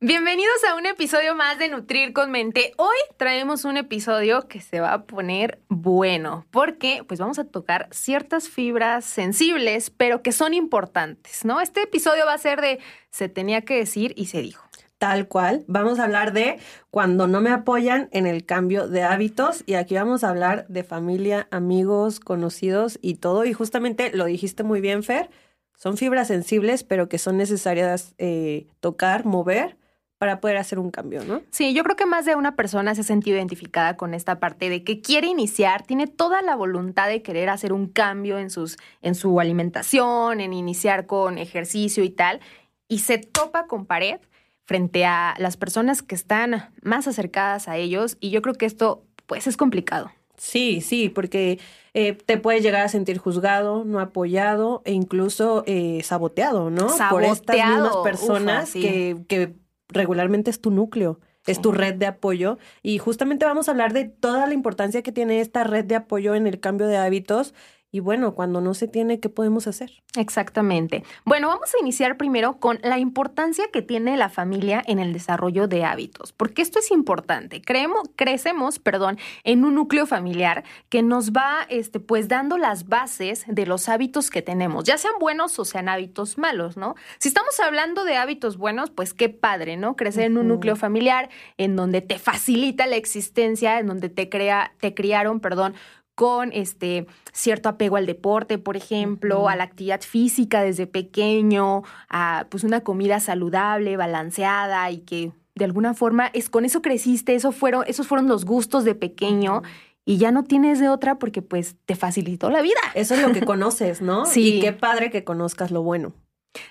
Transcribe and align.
Bienvenidos 0.00 0.62
a 0.68 0.74
un 0.74 0.84
episodio 0.84 1.34
más 1.34 1.58
de 1.58 1.70
Nutrir 1.70 2.12
con 2.12 2.30
Mente. 2.30 2.74
Hoy 2.76 2.96
traemos 3.16 3.64
un 3.64 3.78
episodio 3.78 4.46
que 4.46 4.60
se 4.60 4.78
va 4.78 4.92
a 4.92 5.04
poner 5.06 5.62
bueno, 5.70 6.44
porque 6.50 7.02
pues 7.08 7.18
vamos 7.18 7.38
a 7.38 7.46
tocar 7.46 7.88
ciertas 7.92 8.50
fibras 8.50 9.06
sensibles, 9.06 9.88
pero 9.88 10.20
que 10.20 10.32
son 10.32 10.52
importantes, 10.52 11.46
¿no? 11.46 11.62
Este 11.62 11.80
episodio 11.84 12.26
va 12.26 12.34
a 12.34 12.38
ser 12.38 12.60
de 12.60 12.78
se 13.10 13.30
tenía 13.30 13.62
que 13.62 13.78
decir 13.78 14.12
y 14.16 14.26
se 14.26 14.42
dijo. 14.42 14.68
Tal 14.98 15.28
cual, 15.28 15.64
vamos 15.66 15.98
a 15.98 16.04
hablar 16.04 16.34
de 16.34 16.58
cuando 16.90 17.26
no 17.26 17.40
me 17.40 17.50
apoyan 17.50 18.10
en 18.12 18.26
el 18.26 18.44
cambio 18.44 18.88
de 18.88 19.02
hábitos 19.02 19.64
y 19.64 19.74
aquí 19.74 19.94
vamos 19.94 20.24
a 20.24 20.28
hablar 20.28 20.66
de 20.68 20.84
familia, 20.84 21.48
amigos, 21.50 22.20
conocidos 22.20 22.98
y 23.00 23.14
todo. 23.14 23.46
Y 23.46 23.54
justamente 23.54 24.10
lo 24.14 24.26
dijiste 24.26 24.62
muy 24.62 24.82
bien, 24.82 25.02
Fer, 25.02 25.30
son 25.74 25.96
fibras 25.96 26.28
sensibles, 26.28 26.84
pero 26.84 27.08
que 27.08 27.16
son 27.16 27.38
necesarias 27.38 28.14
eh, 28.18 28.66
tocar, 28.80 29.24
mover 29.24 29.78
para 30.18 30.40
poder 30.40 30.56
hacer 30.56 30.78
un 30.78 30.90
cambio, 30.90 31.24
¿no? 31.24 31.42
Sí, 31.50 31.74
yo 31.74 31.82
creo 31.82 31.96
que 31.96 32.06
más 32.06 32.24
de 32.24 32.34
una 32.34 32.56
persona 32.56 32.94
se 32.94 33.02
ha 33.02 33.04
sentido 33.04 33.36
identificada 33.36 33.96
con 33.96 34.14
esta 34.14 34.40
parte 34.40 34.70
de 34.70 34.82
que 34.82 35.00
quiere 35.00 35.26
iniciar, 35.26 35.82
tiene 35.82 36.06
toda 36.06 36.40
la 36.42 36.56
voluntad 36.56 37.08
de 37.08 37.22
querer 37.22 37.50
hacer 37.50 37.72
un 37.72 37.88
cambio 37.88 38.38
en, 38.38 38.50
sus, 38.50 38.78
en 39.02 39.14
su 39.14 39.40
alimentación, 39.40 40.40
en 40.40 40.52
iniciar 40.52 41.06
con 41.06 41.36
ejercicio 41.36 42.02
y 42.02 42.10
tal, 42.10 42.40
y 42.88 43.00
se 43.00 43.18
topa 43.18 43.66
con 43.66 43.84
pared 43.84 44.18
frente 44.64 45.04
a 45.04 45.34
las 45.38 45.56
personas 45.56 46.02
que 46.02 46.14
están 46.14 46.70
más 46.82 47.06
acercadas 47.06 47.68
a 47.68 47.76
ellos, 47.76 48.16
y 48.18 48.30
yo 48.30 48.42
creo 48.42 48.54
que 48.54 48.66
esto, 48.66 49.04
pues, 49.26 49.46
es 49.46 49.56
complicado. 49.56 50.10
Sí, 50.38 50.80
sí, 50.80 51.08
porque 51.08 51.58
eh, 51.94 52.12
te 52.12 52.36
puedes 52.36 52.62
llegar 52.62 52.82
a 52.82 52.88
sentir 52.88 53.18
juzgado, 53.18 53.84
no 53.84 54.00
apoyado 54.00 54.82
e 54.84 54.92
incluso 54.92 55.62
eh, 55.66 56.00
saboteado, 56.04 56.68
¿no? 56.68 56.88
Por 57.10 57.24
estas 57.24 57.56
mismas 57.56 57.96
personas 58.02 58.72
que, 58.72 59.16
que 59.28 59.54
regularmente 59.88 60.50
es 60.50 60.60
tu 60.60 60.70
núcleo, 60.70 61.20
es 61.46 61.60
tu 61.60 61.72
red 61.72 61.94
de 61.94 62.06
apoyo. 62.06 62.58
Y 62.82 62.98
justamente 62.98 63.44
vamos 63.44 63.68
a 63.68 63.70
hablar 63.70 63.92
de 63.92 64.04
toda 64.04 64.46
la 64.46 64.54
importancia 64.54 65.02
que 65.02 65.12
tiene 65.12 65.40
esta 65.40 65.64
red 65.64 65.84
de 65.84 65.96
apoyo 65.96 66.34
en 66.34 66.46
el 66.46 66.60
cambio 66.60 66.86
de 66.86 66.96
hábitos 66.96 67.54
y 67.92 68.00
bueno, 68.00 68.34
cuando 68.34 68.60
no 68.60 68.74
se 68.74 68.88
tiene, 68.88 69.20
¿qué 69.20 69.28
podemos 69.28 69.66
hacer? 69.66 70.02
Exactamente. 70.16 71.04
Bueno, 71.24 71.48
vamos 71.48 71.72
a 71.74 71.80
iniciar 71.80 72.16
primero 72.16 72.58
con 72.58 72.78
la 72.82 72.98
importancia 72.98 73.66
que 73.72 73.82
tiene 73.82 74.16
la 74.16 74.28
familia 74.28 74.82
en 74.86 74.98
el 74.98 75.12
desarrollo 75.12 75.68
de 75.68 75.84
hábitos, 75.84 76.32
porque 76.32 76.62
esto 76.62 76.78
es 76.78 76.90
importante. 76.90 77.62
Creemos, 77.62 78.08
crecemos, 78.16 78.78
perdón, 78.78 79.18
en 79.44 79.64
un 79.64 79.74
núcleo 79.74 80.06
familiar 80.06 80.64
que 80.88 81.02
nos 81.02 81.32
va, 81.32 81.66
este, 81.68 82.00
pues, 82.00 82.28
dando 82.28 82.58
las 82.58 82.88
bases 82.88 83.44
de 83.46 83.66
los 83.66 83.88
hábitos 83.88 84.30
que 84.30 84.42
tenemos, 84.42 84.84
ya 84.84 84.98
sean 84.98 85.14
buenos 85.20 85.58
o 85.58 85.64
sean 85.64 85.88
hábitos 85.88 86.38
malos, 86.38 86.76
¿no? 86.76 86.96
Si 87.18 87.28
estamos 87.28 87.58
hablando 87.60 88.04
de 88.04 88.16
hábitos 88.16 88.56
buenos, 88.56 88.90
pues 88.90 89.14
qué 89.14 89.28
padre, 89.28 89.76
¿no? 89.76 89.96
Crecer 89.96 90.24
en 90.24 90.38
un 90.38 90.48
núcleo 90.48 90.76
familiar 90.76 91.30
en 91.56 91.76
donde 91.76 92.00
te 92.00 92.18
facilita 92.18 92.86
la 92.86 92.96
existencia, 92.96 93.78
en 93.78 93.86
donde 93.86 94.08
te 94.08 94.28
crea, 94.28 94.72
te 94.80 94.94
criaron, 94.94 95.40
perdón, 95.40 95.74
con 96.16 96.50
este 96.52 97.06
cierto 97.32 97.68
apego 97.68 97.96
al 97.96 98.06
deporte, 98.06 98.58
por 98.58 98.76
ejemplo, 98.76 99.48
a 99.48 99.54
la 99.54 99.64
actividad 99.64 100.00
física 100.00 100.62
desde 100.62 100.86
pequeño, 100.86 101.84
a 102.08 102.46
pues 102.48 102.64
una 102.64 102.80
comida 102.80 103.20
saludable, 103.20 103.96
balanceada 103.96 104.90
y 104.90 104.98
que 104.98 105.30
de 105.54 105.64
alguna 105.66 105.94
forma 105.94 106.26
es 106.32 106.48
con 106.48 106.64
eso 106.64 106.80
creciste, 106.82 107.34
eso 107.34 107.52
fueron, 107.52 107.84
esos 107.86 108.06
fueron 108.08 108.28
los 108.28 108.44
gustos 108.44 108.84
de 108.84 108.94
pequeño. 108.94 109.62
Y 110.08 110.18
ya 110.18 110.30
no 110.30 110.44
tienes 110.44 110.78
de 110.78 110.88
otra 110.88 111.18
porque 111.18 111.42
pues 111.42 111.76
te 111.84 111.96
facilitó 111.96 112.48
la 112.48 112.62
vida. 112.62 112.80
Eso 112.94 113.14
es 113.14 113.22
lo 113.22 113.32
que 113.32 113.40
conoces, 113.44 114.00
¿no? 114.00 114.24
Sí. 114.24 114.54
Y 114.54 114.60
qué 114.60 114.72
padre 114.72 115.10
que 115.10 115.24
conozcas 115.24 115.70
lo 115.70 115.82
bueno. 115.82 116.12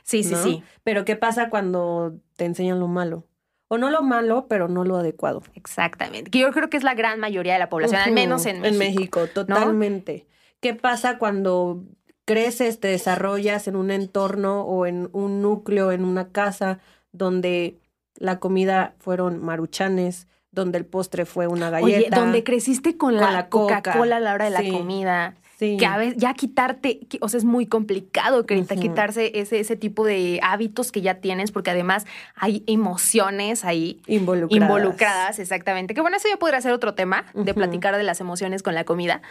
Sí, 0.04 0.24
sí, 0.24 0.36
sí. 0.36 0.64
Pero 0.84 1.06
¿qué 1.06 1.16
pasa 1.16 1.50
cuando 1.50 2.16
te 2.36 2.46
enseñan 2.46 2.80
lo 2.80 2.88
malo? 2.88 3.26
O 3.68 3.78
no 3.78 3.90
lo 3.90 4.04
malo, 4.04 4.48
pero 4.48 4.68
no 4.68 4.84
lo 4.84 4.98
adecuado. 4.98 5.42
Exactamente. 5.54 6.32
Que 6.32 6.40
yo 6.40 6.52
creo 6.52 6.70
que 6.70 6.78
es 6.78 6.84
la 6.84 6.94
gran 6.94 7.20
mayoría 7.20 7.54
de 7.54 7.60
la 7.60 7.70
población, 7.70 8.02
al 8.02 8.12
menos 8.12 8.46
en 8.46 8.62
México. 8.62 8.74
En 8.74 8.78
México, 8.80 9.28
totalmente. 9.28 10.28
¿Qué 10.60 10.74
pasa 10.74 11.18
cuando 11.18 11.84
creces, 12.26 12.80
te 12.80 12.90
desarrollas 12.90 13.68
en 13.68 13.76
un 13.76 13.92
entorno 13.92 14.62
o 14.64 14.86
en 14.86 15.10
un 15.14 15.42
núcleo, 15.42 15.92
en 15.92 16.04
una 16.04 16.30
casa 16.30 16.80
donde 17.12 17.80
la 18.18 18.40
comida 18.40 18.96
fueron 19.00 19.44
maruchanes, 19.44 20.28
donde 20.52 20.80
el 20.80 20.86
postre 20.86 21.26
fue 21.26 21.48
una 21.48 21.70
galleta. 21.70 21.98
Oye, 21.98 22.10
donde 22.10 22.44
creciste 22.44 22.98
con, 22.98 23.16
la, 23.16 23.50
Coca-Cola 23.50 24.18
a 24.18 24.20
la 24.20 24.34
hora 24.34 24.46
de 24.46 24.52
la 24.52 24.64
comida. 24.72 25.36
Que 25.78 25.86
a 25.86 25.98
veces 25.98 26.16
ya 26.18 26.34
quitarte, 26.34 27.00
o 27.22 27.30
sea, 27.30 27.38
es 27.38 27.44
muy 27.44 27.66
complicado 27.66 28.46
que 28.46 28.64
quitarse 28.66 29.32
ese, 29.40 29.60
ese 29.60 29.76
tipo 29.76 30.06
de 30.06 30.40
hábitos 30.44 30.92
que 30.92 31.02
ya 31.02 31.16
tienes, 31.16 31.52
porque 31.52 31.72
además 31.72 32.06
hay 32.36 32.64
emociones 32.68 33.66
ahí 33.66 34.02
involucradas. 34.08 34.70
involucradas 34.70 35.40
exactamente. 35.40 35.94
Que 35.94 36.02
bueno, 36.02 36.18
eso 36.18 36.28
ya 36.28 36.38
podría 36.38 36.62
ser 36.62 36.72
otro 36.72 36.94
tema, 36.94 37.26
de 37.34 37.54
platicar 37.54 37.96
de 37.98 38.04
las 38.04 38.22
emociones 38.22 38.64
con 38.64 38.76
la 38.76 38.84
comida. 38.84 39.22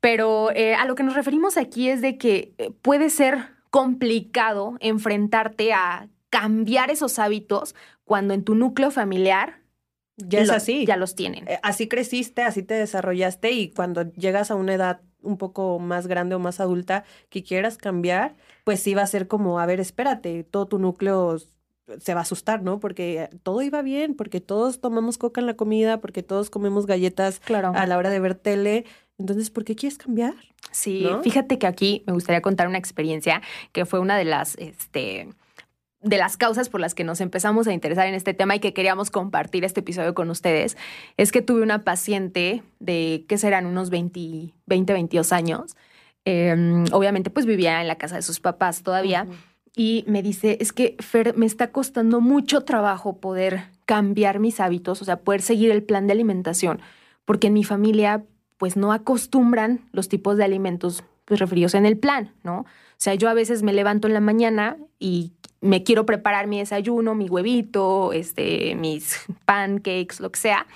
Pero 0.00 0.50
eh, 0.52 0.74
a 0.74 0.84
lo 0.86 0.94
que 0.94 1.02
nos 1.02 1.14
referimos 1.14 1.56
aquí 1.56 1.88
es 1.88 2.00
de 2.00 2.16
que 2.16 2.52
eh, 2.58 2.70
puede 2.82 3.10
ser 3.10 3.48
complicado 3.70 4.76
enfrentarte 4.80 5.72
a 5.72 6.08
cambiar 6.30 6.90
esos 6.90 7.18
hábitos 7.18 7.74
cuando 8.04 8.34
en 8.34 8.44
tu 8.44 8.54
núcleo 8.54 8.90
familiar 8.90 9.60
ya 10.16 10.40
es 10.40 10.50
así. 10.50 10.86
Ya 10.86 10.96
los 10.96 11.14
tienen. 11.14 11.48
Eh, 11.48 11.58
así 11.62 11.88
creciste, 11.88 12.42
así 12.42 12.62
te 12.62 12.74
desarrollaste 12.74 13.52
y 13.52 13.70
cuando 13.70 14.12
llegas 14.12 14.50
a 14.50 14.54
una 14.54 14.74
edad 14.74 15.00
un 15.22 15.36
poco 15.36 15.78
más 15.78 16.06
grande 16.06 16.34
o 16.34 16.38
más 16.38 16.60
adulta 16.60 17.04
que 17.28 17.42
quieras 17.42 17.76
cambiar, 17.76 18.34
pues 18.64 18.80
sí 18.80 18.94
va 18.94 19.02
a 19.02 19.06
ser 19.06 19.28
como, 19.28 19.58
a 19.58 19.66
ver, 19.66 19.80
espérate, 19.80 20.44
todo 20.44 20.66
tu 20.66 20.78
núcleo 20.78 21.38
se 21.98 22.14
va 22.14 22.20
a 22.20 22.22
asustar, 22.22 22.62
¿no? 22.62 22.78
Porque 22.78 23.28
todo 23.42 23.62
iba 23.62 23.82
bien, 23.82 24.14
porque 24.14 24.40
todos 24.40 24.80
tomamos 24.80 25.18
coca 25.18 25.40
en 25.40 25.46
la 25.46 25.54
comida, 25.54 26.00
porque 26.00 26.22
todos 26.22 26.50
comemos 26.50 26.86
galletas 26.86 27.40
claro. 27.40 27.72
a 27.74 27.86
la 27.86 27.98
hora 27.98 28.10
de 28.10 28.20
ver 28.20 28.34
tele. 28.34 28.84
Entonces, 29.18 29.50
¿por 29.50 29.64
qué 29.64 29.74
quieres 29.74 29.98
cambiar? 29.98 30.34
Sí, 30.70 31.08
fíjate 31.22 31.58
que 31.58 31.66
aquí 31.66 32.04
me 32.06 32.12
gustaría 32.12 32.40
contar 32.42 32.68
una 32.68 32.78
experiencia 32.78 33.42
que 33.72 33.86
fue 33.86 33.98
una 33.98 34.16
de 34.16 34.24
las, 34.24 34.54
este, 34.56 35.28
de 36.02 36.16
las 36.16 36.36
causas 36.36 36.68
por 36.68 36.80
las 36.80 36.94
que 36.94 37.04
nos 37.04 37.20
empezamos 37.20 37.66
a 37.66 37.72
interesar 37.72 38.06
en 38.06 38.14
este 38.14 38.32
tema 38.32 38.56
y 38.56 38.60
que 38.60 38.72
queríamos 38.72 39.10
compartir 39.10 39.64
este 39.64 39.80
episodio 39.80 40.14
con 40.14 40.30
ustedes, 40.30 40.76
es 41.16 41.30
que 41.30 41.42
tuve 41.42 41.62
una 41.62 41.82
paciente 41.82 42.62
de, 42.78 43.24
¿qué 43.28 43.36
serán? 43.36 43.66
Unos 43.66 43.90
20, 43.90 44.54
20 44.66 44.92
22 44.92 45.32
años. 45.32 45.76
Em, 46.24 46.84
obviamente, 46.92 47.30
pues 47.30 47.46
vivía 47.46 47.80
en 47.80 47.88
la 47.88 47.96
casa 47.96 48.16
de 48.16 48.22
sus 48.22 48.40
papás 48.40 48.82
todavía. 48.82 49.26
Y 49.76 50.04
me 50.06 50.22
dice, 50.22 50.58
es 50.60 50.72
que 50.72 50.96
Fer, 51.00 51.36
me 51.36 51.46
está 51.46 51.70
costando 51.70 52.20
mucho 52.20 52.62
trabajo 52.62 53.18
poder 53.18 53.64
cambiar 53.84 54.38
mis 54.38 54.60
hábitos, 54.60 55.02
o 55.02 55.04
sea, 55.04 55.18
poder 55.20 55.42
seguir 55.42 55.70
el 55.70 55.82
plan 55.82 56.06
de 56.06 56.12
alimentación, 56.12 56.80
porque 57.24 57.48
en 57.48 57.54
mi 57.54 57.64
familia, 57.64 58.24
pues 58.56 58.76
no 58.76 58.92
acostumbran 58.92 59.80
los 59.92 60.08
tipos 60.08 60.36
de 60.36 60.44
alimentos 60.44 61.04
pues, 61.24 61.40
referidos 61.40 61.74
en 61.74 61.86
el 61.86 61.96
plan, 61.96 62.32
¿no? 62.42 62.60
O 62.60 63.02
sea, 63.02 63.14
yo 63.14 63.28
a 63.28 63.34
veces 63.34 63.62
me 63.62 63.72
levanto 63.72 64.08
en 64.08 64.14
la 64.14 64.20
mañana 64.20 64.76
y 64.98 65.32
me 65.60 65.82
quiero 65.82 66.06
preparar 66.06 66.46
mi 66.46 66.58
desayuno, 66.58 67.14
mi 67.14 67.28
huevito, 67.28 68.12
este, 68.12 68.74
mis 68.76 69.20
pancakes, 69.44 70.20
lo 70.20 70.30
que 70.32 70.40
sea. 70.40 70.66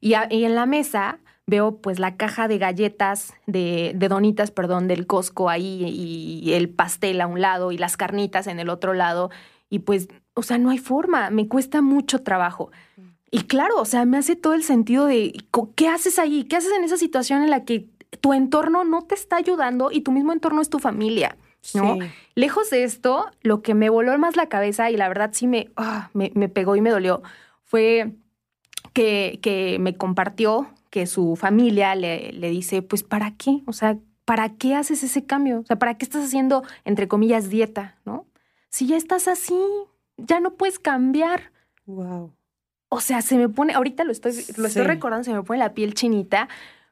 Y, 0.00 0.14
en 0.14 0.54
la 0.54 0.66
mesa 0.66 1.18
veo 1.46 1.76
pues 1.76 1.98
la 1.98 2.16
caja 2.16 2.48
de 2.48 2.58
galletas, 2.58 3.34
de, 3.46 3.92
de, 3.94 4.08
donitas, 4.08 4.50
perdón, 4.50 4.88
del 4.88 5.06
Costco 5.06 5.50
ahí 5.50 5.84
y 5.84 6.52
el 6.54 6.70
pastel 6.70 7.20
a 7.20 7.26
un 7.26 7.40
lado 7.40 7.70
y 7.72 7.78
las 7.78 7.96
carnitas 7.96 8.46
en 8.46 8.58
el 8.60 8.68
otro 8.70 8.94
lado. 8.94 9.30
Y 9.70 9.80
pues, 9.80 10.08
o 10.34 10.42
sea, 10.42 10.58
no 10.58 10.70
hay 10.70 10.78
forma, 10.78 11.30
me 11.30 11.48
cuesta 11.48 11.82
mucho 11.82 12.22
trabajo. 12.22 12.70
Y 13.34 13.42
claro, 13.42 13.80
o 13.80 13.84
sea, 13.84 14.04
me 14.04 14.16
hace 14.16 14.36
todo 14.36 14.54
el 14.54 14.62
sentido 14.62 15.06
de, 15.06 15.32
¿qué 15.74 15.88
haces 15.88 16.20
ahí? 16.20 16.44
¿Qué 16.44 16.54
haces 16.54 16.70
en 16.72 16.84
esa 16.84 16.96
situación 16.96 17.42
en 17.42 17.50
la 17.50 17.64
que 17.64 17.88
tu 18.20 18.32
entorno 18.32 18.84
no 18.84 19.02
te 19.02 19.16
está 19.16 19.36
ayudando 19.36 19.90
y 19.90 20.02
tu 20.02 20.12
mismo 20.12 20.32
entorno 20.32 20.62
es 20.62 20.70
tu 20.70 20.78
familia? 20.78 21.36
¿No? 21.74 21.98
Lejos 22.34 22.70
de 22.70 22.84
esto, 22.84 23.30
lo 23.42 23.62
que 23.62 23.74
me 23.74 23.90
voló 23.90 24.16
más 24.18 24.36
la 24.36 24.48
cabeza 24.48 24.90
y 24.90 24.96
la 24.96 25.08
verdad 25.08 25.30
sí 25.32 25.46
me, 25.46 25.70
ah, 25.76 26.10
me, 26.12 26.48
pegó 26.48 26.76
y 26.76 26.80
me 26.80 26.90
dolió 26.90 27.22
fue 27.62 28.12
que, 28.92 29.38
que, 29.42 29.78
me 29.80 29.96
compartió 29.96 30.68
que 30.90 31.06
su 31.06 31.36
familia 31.36 31.94
le, 31.94 32.32
le 32.32 32.50
dice, 32.50 32.82
pues, 32.82 33.02
¿para 33.02 33.32
qué? 33.36 33.62
O 33.66 33.72
sea, 33.72 33.98
¿para 34.24 34.50
qué 34.56 34.74
haces 34.74 35.02
ese 35.02 35.24
cambio? 35.24 35.60
O 35.60 35.66
sea, 35.66 35.76
¿para 35.76 35.94
qué 35.94 36.04
estás 36.04 36.24
haciendo, 36.24 36.62
entre 36.84 37.08
comillas, 37.08 37.48
dieta, 37.50 37.96
no? 38.04 38.26
Si 38.70 38.86
ya 38.86 38.96
estás 38.96 39.28
así, 39.28 39.58
ya 40.16 40.40
no 40.40 40.54
puedes 40.54 40.78
cambiar. 40.78 41.52
Wow. 41.86 42.32
o 42.88 43.00
sea, 43.00 43.20
se 43.20 43.36
me 43.36 43.50
pone, 43.50 43.74
ahorita 43.74 44.04
lo 44.04 44.12
estoy, 44.12 44.32
lo 44.56 44.68
estoy 44.68 44.84
recordando, 44.84 45.24
se 45.24 45.34
me 45.34 45.42
pone 45.42 45.58
la 45.58 45.74
piel 45.74 45.92
chinita, 45.92 46.48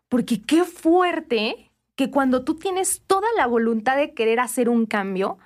porque 0.08 0.42
qué 0.42 0.64
fuerte 0.64 1.71
que 2.02 2.10
cuando 2.10 2.42
tú 2.42 2.56
tienes 2.56 3.02
toda 3.06 3.28
la 3.36 3.46
voluntad 3.46 3.96
de 3.96 4.12
querer 4.12 4.40
hacer 4.40 4.68
un 4.68 4.86
cambio, 4.86 5.38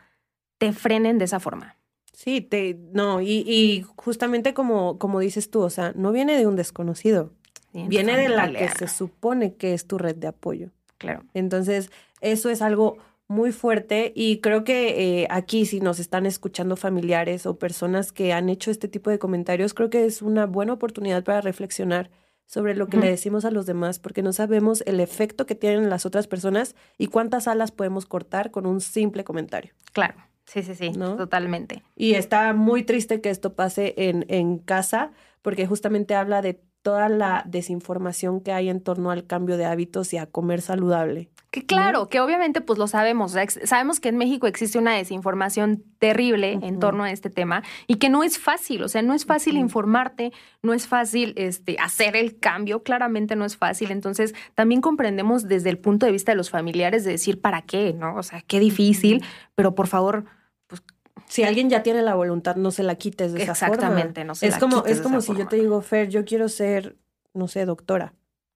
te 0.56 0.72
frenen 0.72 1.18
de 1.18 1.26
esa 1.26 1.38
forma. 1.38 1.76
Sí, 2.14 2.40
te, 2.40 2.78
no, 2.92 3.20
y, 3.20 3.44
y 3.46 3.84
justamente 3.96 4.54
como, 4.54 4.98
como 4.98 5.20
dices 5.20 5.50
tú, 5.50 5.60
o 5.60 5.68
sea, 5.68 5.92
no 5.94 6.12
viene 6.12 6.38
de 6.38 6.46
un 6.46 6.56
desconocido, 6.56 7.34
viene 7.74 8.16
de 8.16 8.30
la 8.30 8.50
que 8.50 8.70
se 8.70 8.88
supone 8.88 9.54
que 9.54 9.74
es 9.74 9.86
tu 9.86 9.98
red 9.98 10.16
de 10.16 10.28
apoyo. 10.28 10.70
Claro. 10.96 11.24
Entonces, 11.34 11.90
eso 12.22 12.48
es 12.48 12.62
algo 12.62 12.96
muy 13.28 13.52
fuerte 13.52 14.14
y 14.16 14.38
creo 14.38 14.64
que 14.64 15.20
eh, 15.22 15.26
aquí 15.28 15.66
si 15.66 15.80
nos 15.80 15.98
están 15.98 16.24
escuchando 16.24 16.76
familiares 16.76 17.44
o 17.44 17.58
personas 17.58 18.12
que 18.12 18.32
han 18.32 18.48
hecho 18.48 18.70
este 18.70 18.88
tipo 18.88 19.10
de 19.10 19.18
comentarios, 19.18 19.74
creo 19.74 19.90
que 19.90 20.06
es 20.06 20.22
una 20.22 20.46
buena 20.46 20.72
oportunidad 20.72 21.22
para 21.22 21.42
reflexionar 21.42 22.08
sobre 22.46 22.74
lo 22.74 22.86
que 22.86 22.96
le 22.96 23.10
decimos 23.10 23.44
a 23.44 23.50
los 23.50 23.66
demás, 23.66 23.98
porque 23.98 24.22
no 24.22 24.32
sabemos 24.32 24.82
el 24.86 25.00
efecto 25.00 25.46
que 25.46 25.54
tienen 25.54 25.90
las 25.90 26.06
otras 26.06 26.26
personas 26.26 26.74
y 26.96 27.08
cuántas 27.08 27.48
alas 27.48 27.72
podemos 27.72 28.06
cortar 28.06 28.50
con 28.50 28.66
un 28.66 28.80
simple 28.80 29.24
comentario. 29.24 29.72
Claro, 29.92 30.14
sí, 30.44 30.62
sí, 30.62 30.74
sí, 30.74 30.92
totalmente. 30.92 31.82
Y 31.96 32.14
está 32.14 32.52
muy 32.52 32.84
triste 32.84 33.20
que 33.20 33.30
esto 33.30 33.54
pase 33.54 33.94
en, 33.96 34.24
en 34.28 34.58
casa, 34.58 35.12
porque 35.42 35.66
justamente 35.66 36.14
habla 36.14 36.40
de 36.40 36.60
toda 36.82 37.08
la 37.08 37.42
desinformación 37.48 38.40
que 38.40 38.52
hay 38.52 38.68
en 38.68 38.80
torno 38.80 39.10
al 39.10 39.26
cambio 39.26 39.56
de 39.56 39.64
hábitos 39.64 40.12
y 40.12 40.18
a 40.18 40.26
comer 40.26 40.60
saludable. 40.60 41.30
Que 41.50 41.64
claro, 41.64 42.08
que 42.08 42.20
obviamente 42.20 42.60
pues 42.60 42.78
lo 42.78 42.86
sabemos, 42.86 43.34
sabemos 43.64 44.00
que 44.00 44.08
en 44.08 44.16
México 44.16 44.46
existe 44.46 44.78
una 44.78 44.94
desinformación 44.94 45.84
terrible 45.98 46.58
en 46.60 46.78
torno 46.78 47.04
a 47.04 47.12
este 47.12 47.30
tema 47.30 47.62
y 47.86 47.96
que 47.96 48.10
no 48.10 48.24
es 48.24 48.38
fácil, 48.38 48.82
o 48.82 48.88
sea, 48.88 49.00
no 49.02 49.14
es 49.14 49.24
fácil 49.24 49.56
informarte, 49.56 50.32
no 50.62 50.74
es 50.74 50.86
fácil 50.86 51.32
este, 51.36 51.76
hacer 51.80 52.16
el 52.16 52.38
cambio, 52.38 52.82
claramente 52.82 53.36
no 53.36 53.44
es 53.44 53.56
fácil, 53.56 53.90
entonces 53.90 54.34
también 54.54 54.80
comprendemos 54.80 55.48
desde 55.48 55.70
el 55.70 55.78
punto 55.78 56.04
de 56.04 56.12
vista 56.12 56.32
de 56.32 56.36
los 56.36 56.50
familiares 56.50 57.04
de 57.04 57.12
decir 57.12 57.40
para 57.40 57.62
qué, 57.62 57.94
¿no? 57.94 58.16
O 58.16 58.22
sea, 58.22 58.42
qué 58.42 58.60
difícil, 58.60 59.24
pero 59.54 59.74
por 59.74 59.86
favor, 59.86 60.24
pues 60.66 60.82
si 61.26 61.44
alguien 61.44 61.70
ya 61.70 61.82
tiene 61.82 62.02
la 62.02 62.14
voluntad, 62.16 62.56
no 62.56 62.70
se 62.70 62.82
la 62.82 62.96
quites 62.96 63.32
de 63.32 63.44
esa 63.44 63.54
forma. 63.54 63.74
Exactamente, 63.74 64.24
no 64.24 64.34
se 64.34 64.48
es 64.48 64.54
la 64.54 64.60
como, 64.60 64.82
quites 64.82 64.98
Es 64.98 65.02
como 65.02 65.20
si 65.20 65.34
yo 65.34 65.46
te 65.46 65.56
digo, 65.56 65.80
Fer, 65.80 66.08
yo 66.08 66.24
quiero 66.24 66.48
ser, 66.48 66.96
no 67.32 67.48
sé, 67.48 67.64
doctora. 67.64 68.14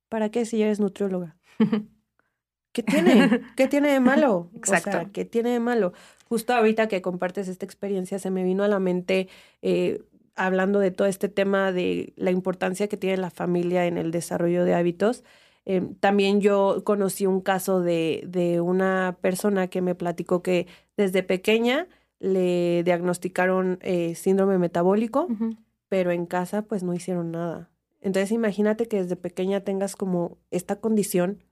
¿Para 0.09 0.29
qué 0.31 0.45
si 0.45 0.61
eres 0.61 0.81
nutrióloga? 0.81 1.37
¿Qué 2.73 2.83
tiene? 2.83 3.41
¿Qué 3.57 3.69
tiene 3.69 3.91
de 3.93 4.01
malo? 4.01 4.51
Exacto. 4.55 4.91
O 4.91 4.93
sea, 4.93 5.05
¿qué 5.07 5.25
tiene 5.25 5.51
de 5.51 5.61
malo? 5.61 5.93
Justo 6.29 6.55
ahorita 6.55 6.89
que 6.89 7.03
compartes 7.03 7.49
esta 7.49 7.65
experiencia, 7.65 8.19
se 8.19 8.31
me 8.31 8.45
vino 8.45 8.63
a 8.63 8.69
la 8.69 8.79
mente 8.79 9.29
eh, 9.63 10.03
hablando 10.37 10.79
de 10.79 10.91
todo 10.91 11.09
este 11.09 11.29
tema 11.29 11.73
de 11.73 12.13
la 12.17 12.31
importancia 12.31 12.89
que 12.89 12.97
tiene 12.97 13.17
la 13.17 13.31
familia 13.31 13.87
en 13.87 13.99
el 13.99 14.11
desarrollo 14.11 14.65
de 14.65 14.75
hábitos. 14.75 15.25
Eh, 15.67 15.83
también 16.01 16.41
yo 16.41 16.83
conocí 16.85 17.27
un 17.27 17.41
caso 17.41 17.81
de, 17.81 18.25
de 18.27 18.61
una 18.61 19.19
persona 19.21 19.67
que 19.69 19.83
me 19.83 19.95
platicó 19.95 20.43
que 20.43 20.67
desde 20.97 21.23
pequeña 21.23 21.89
le 22.21 22.83
diagnosticaron 22.85 23.79
eh, 23.83 24.15
síndrome 24.15 24.59
metabólico, 24.59 25.29
pero 25.89 26.13
en 26.13 26.27
casa 26.27 26.63
pues 26.63 26.83
no 26.83 26.95
hicieron 26.95 27.33
nada. 27.33 27.71
Entonces 28.01 28.31
imagínate 28.31 28.87
que 28.87 29.03
desde 29.03 29.17
pequeña 29.17 29.61
tengas 29.61 29.97
como 29.97 30.39
esta 30.51 30.81
condición 30.81 31.43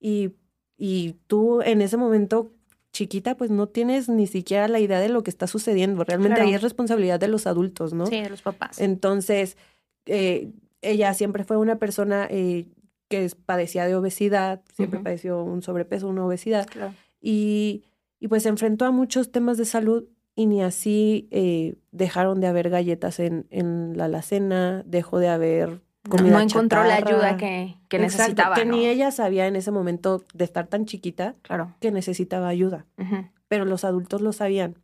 y, 0.00 0.32
y 0.76 1.16
tú 1.26 1.62
en 1.62 1.82
ese 1.82 1.96
momento 1.96 2.52
chiquita 2.92 3.36
pues 3.36 3.50
no 3.50 3.68
tienes 3.68 4.08
ni 4.08 4.26
siquiera 4.26 4.66
la 4.66 4.80
idea 4.80 4.98
de 4.98 5.08
lo 5.08 5.22
que 5.22 5.30
está 5.30 5.46
sucediendo. 5.46 6.02
Realmente 6.02 6.40
ahí 6.40 6.54
es 6.54 6.62
responsabilidad 6.62 7.20
de 7.20 7.28
los 7.28 7.46
adultos, 7.46 7.92
¿no? 7.92 8.06
Sí, 8.06 8.20
de 8.20 8.30
los 8.30 8.42
papás. 8.42 8.80
Entonces, 8.80 9.56
eh, 10.06 10.50
ella 10.82 11.14
siempre 11.14 11.44
fue 11.44 11.56
una 11.56 11.78
persona 11.78 12.26
eh, 12.30 12.66
que 13.08 13.30
padecía 13.46 13.86
de 13.86 13.94
obesidad, 13.94 14.62
siempre 14.74 14.98
padeció 15.00 15.44
un 15.44 15.62
sobrepeso, 15.62 16.08
una 16.08 16.26
obesidad. 16.26 16.66
Y 17.20 17.84
y 18.20 18.28
pues 18.28 18.42
se 18.42 18.50
enfrentó 18.50 18.84
a 18.84 18.90
muchos 18.90 19.32
temas 19.32 19.56
de 19.56 19.64
salud 19.64 20.04
y 20.36 20.46
ni 20.46 20.62
así 20.62 21.26
eh, 21.30 21.76
dejaron 21.90 22.40
de 22.40 22.46
haber 22.46 22.68
galletas 22.68 23.18
en, 23.18 23.46
en 23.50 23.96
la 23.96 24.04
alacena, 24.04 24.84
dejó 24.86 25.18
de 25.18 25.28
haber 25.28 25.80
comida 26.10 26.32
No, 26.32 26.40
encontró 26.40 26.84
la 26.84 26.96
ayuda 26.96 27.38
que, 27.38 27.78
que 27.88 27.98
necesitaba. 27.98 28.54
Que 28.54 28.66
ni 28.66 28.86
ella 28.86 29.10
sabía 29.10 29.46
en 29.46 29.56
ese 29.56 29.70
momento 29.70 30.22
de 30.34 30.44
estar 30.44 30.66
tan 30.66 30.84
chiquita 30.84 31.36
claro. 31.40 31.74
que 31.80 31.90
necesitaba 31.90 32.48
ayuda. 32.48 32.84
Pero 33.48 33.64
los 33.64 33.84
adultos 33.84 34.20
lo 34.20 34.32
sabían. 34.32 34.76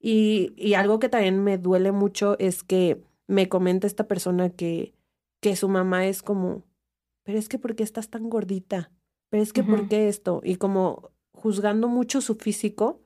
Y, 0.00 0.52
y 0.56 0.74
algo 0.74 0.98
que 0.98 1.08
también 1.08 1.44
me 1.44 1.58
duele 1.58 1.92
mucho 1.92 2.36
es 2.38 2.64
que 2.64 3.00
me 3.28 3.48
comenta 3.48 3.86
esta 3.86 4.08
persona 4.08 4.50
que, 4.50 4.94
que 5.40 5.54
su 5.54 5.68
mamá 5.68 6.06
es 6.06 6.22
como, 6.22 6.64
pero 7.22 7.38
es 7.38 7.48
que 7.48 7.58
¿por 7.58 7.76
qué 7.76 7.84
estás 7.84 8.08
tan 8.08 8.28
gordita? 8.28 8.90
Pero 9.28 9.42
es 9.42 9.52
que 9.52 9.62
¿por 9.62 9.88
qué 9.88 10.08
esto? 10.08 10.40
Y 10.42 10.56
como 10.56 11.10
juzgando 11.32 11.86
mucho 11.86 12.20
su 12.20 12.34
físico, 12.34 13.00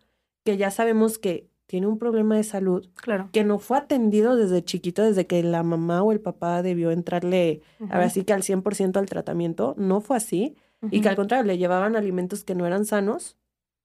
que 0.45 0.57
ya 0.57 0.71
sabemos 0.71 1.19
que 1.19 1.51
tiene 1.75 1.89
un 1.89 1.99
problema 1.99 2.37
de 2.37 2.45
salud, 2.45 2.89
claro. 2.95 3.31
que 3.33 3.43
no 3.43 3.59
fue 3.59 3.79
atendido 3.79 4.37
desde 4.37 4.63
chiquito, 4.63 5.03
desde 5.03 5.27
que 5.27 5.43
la 5.43 5.65
mamá 5.65 6.05
o 6.05 6.13
el 6.13 6.21
papá 6.21 6.63
debió 6.63 6.93
entrarle, 6.93 7.63
ahora 7.91 8.09
sí 8.11 8.23
que 8.23 8.33
al 8.33 8.43
100% 8.43 8.97
al 8.97 9.07
tratamiento, 9.07 9.75
no 9.77 10.01
fue 10.01 10.17
así, 10.17 10.55
y 10.93 11.01
que 11.01 11.09
al 11.09 11.17
contrario, 11.17 11.45
le 11.45 11.59
llevaban 11.59 11.97
alimentos 11.97 12.45
que 12.45 12.55
no 12.55 12.65
eran 12.65 12.85
sanos, 12.85 13.37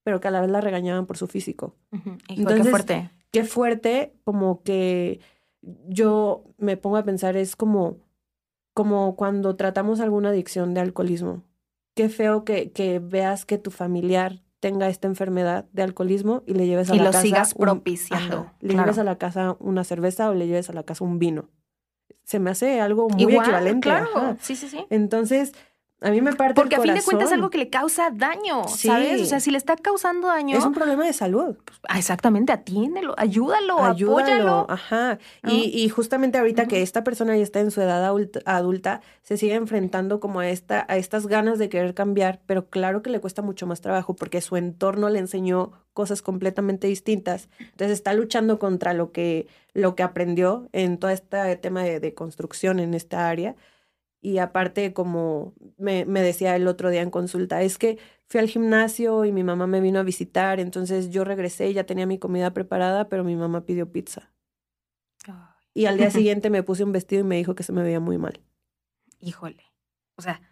pero 0.04 0.20
que 0.20 0.28
a 0.28 0.30
la 0.30 0.40
vez 0.40 0.52
la 0.52 0.60
regañaban 0.60 1.06
por 1.06 1.18
su 1.18 1.26
físico. 1.26 1.74
Entonces, 2.28 2.62
qué 2.62 2.70
fuerte. 2.70 3.10
Qué 3.32 3.42
fuerte, 3.42 4.14
como 4.22 4.62
que 4.62 5.18
yo 5.88 6.44
me 6.58 6.76
pongo 6.76 6.96
a 6.96 7.02
pensar, 7.02 7.36
es 7.36 7.56
como, 7.56 7.96
como 8.72 9.16
cuando 9.16 9.56
tratamos 9.56 9.98
alguna 9.98 10.28
adicción 10.28 10.74
de 10.74 10.80
alcoholismo 10.82 11.42
qué 11.96 12.08
feo 12.08 12.44
que, 12.44 12.70
que 12.70 13.00
veas 13.00 13.44
que 13.44 13.58
tu 13.58 13.72
familiar 13.72 14.44
tenga 14.60 14.88
esta 14.88 15.08
enfermedad 15.08 15.64
de 15.72 15.82
alcoholismo 15.82 16.42
y 16.46 16.54
le 16.54 16.66
lleves 16.66 16.90
a 16.90 16.94
la 16.94 17.04
casa. 17.04 17.26
Y 17.26 17.30
lo 17.30 17.36
sigas 17.36 17.54
propiciando. 17.54 18.50
le 18.60 18.74
lleves 18.74 18.98
a 18.98 19.04
la 19.04 19.16
casa 19.16 19.56
una 19.58 19.84
cerveza 19.84 20.30
o 20.30 20.34
le 20.34 20.46
lleves 20.46 20.70
a 20.70 20.72
la 20.72 20.82
casa 20.84 21.04
un 21.04 21.18
vino. 21.18 21.48
Se 22.24 22.38
me 22.38 22.50
hace 22.50 22.80
algo 22.80 23.08
muy 23.08 23.22
equivalente. 23.34 23.88
Claro, 23.88 24.36
sí, 24.40 24.54
sí, 24.54 24.68
sí. 24.68 24.86
Entonces, 24.90 25.52
a 26.02 26.10
mí 26.10 26.22
me 26.22 26.32
parte 26.32 26.54
Porque 26.54 26.76
a 26.76 26.80
fin 26.80 26.94
de 26.94 27.02
cuentas 27.02 27.28
es 27.28 27.34
algo 27.34 27.50
que 27.50 27.58
le 27.58 27.68
causa 27.68 28.10
daño, 28.10 28.66
¿sabes? 28.68 29.20
O 29.20 29.24
sea, 29.26 29.38
si 29.38 29.50
le 29.50 29.58
está 29.58 29.76
causando 29.76 30.28
daño. 30.28 30.56
Es 30.56 30.64
un 30.64 30.72
problema 30.72 31.04
de 31.04 31.12
salud. 31.12 31.56
Pues, 31.62 31.78
ah, 31.88 31.98
exactamente, 31.98 32.52
atiéndelo, 32.52 33.14
ayúdalo, 33.18 33.84
ayúdalo. 33.84 34.66
Ajá. 34.68 35.18
Y, 35.46 35.70
y, 35.78 35.88
justamente 35.90 36.38
ahorita 36.38 36.66
que 36.66 36.80
esta 36.80 37.04
persona 37.04 37.36
ya 37.36 37.42
está 37.42 37.60
en 37.60 37.70
su 37.70 37.82
edad 37.82 38.14
adulta, 38.46 39.02
se 39.22 39.36
sigue 39.36 39.54
enfrentando 39.54 40.20
como 40.20 40.40
a, 40.40 40.48
esta, 40.48 40.86
a 40.88 40.96
estas 40.96 41.26
ganas 41.26 41.58
de 41.58 41.68
querer 41.68 41.92
cambiar, 41.92 42.40
pero 42.46 42.68
claro 42.68 43.02
que 43.02 43.10
le 43.10 43.20
cuesta 43.20 43.42
mucho 43.42 43.66
más 43.66 43.82
trabajo 43.82 44.16
porque 44.16 44.40
su 44.40 44.56
entorno 44.56 45.10
le 45.10 45.18
enseñó 45.18 45.72
cosas 45.92 46.22
completamente 46.22 46.86
distintas. 46.86 47.50
Entonces 47.58 47.90
está 47.90 48.14
luchando 48.14 48.58
contra 48.58 48.94
lo 48.94 49.12
que, 49.12 49.48
lo 49.74 49.94
que 49.94 50.02
aprendió 50.02 50.68
en 50.72 50.96
todo 50.96 51.10
este 51.10 51.56
tema 51.56 51.82
de, 51.82 52.00
de 52.00 52.14
construcción 52.14 52.80
en 52.80 52.94
esta 52.94 53.28
área 53.28 53.54
y 54.20 54.38
aparte, 54.38 54.92
como 54.92 55.54
me, 55.78 56.04
me, 56.04 56.20
decía 56.20 56.54
el 56.56 56.68
otro 56.68 56.90
día 56.90 57.02
en 57.02 57.10
consulta, 57.10 57.62
es 57.62 57.78
que 57.78 57.98
fui 58.26 58.38
al 58.38 58.48
gimnasio 58.48 59.24
y 59.24 59.32
mi 59.32 59.42
mamá 59.42 59.66
me 59.66 59.80
vino 59.80 59.98
a 59.98 60.02
visitar, 60.02 60.60
entonces 60.60 61.10
yo 61.10 61.24
regresé 61.24 61.70
y 61.70 61.74
ya 61.74 61.84
tenía 61.84 62.06
mi 62.06 62.18
comida 62.18 62.52
preparada, 62.52 63.08
pero 63.08 63.24
mi 63.24 63.34
mamá 63.34 63.64
pidió 63.64 63.90
pizza. 63.90 64.30
Y 65.72 65.86
al 65.86 65.96
día 65.96 66.10
siguiente 66.10 66.50
me 66.50 66.62
puse 66.62 66.84
un 66.84 66.92
vestido 66.92 67.22
y 67.22 67.24
me 67.24 67.36
dijo 67.36 67.54
que 67.54 67.62
se 67.62 67.72
me 67.72 67.82
veía 67.82 68.00
muy 68.00 68.18
mal. 68.18 68.40
Híjole. 69.20 69.64
O 70.16 70.22
sea, 70.22 70.42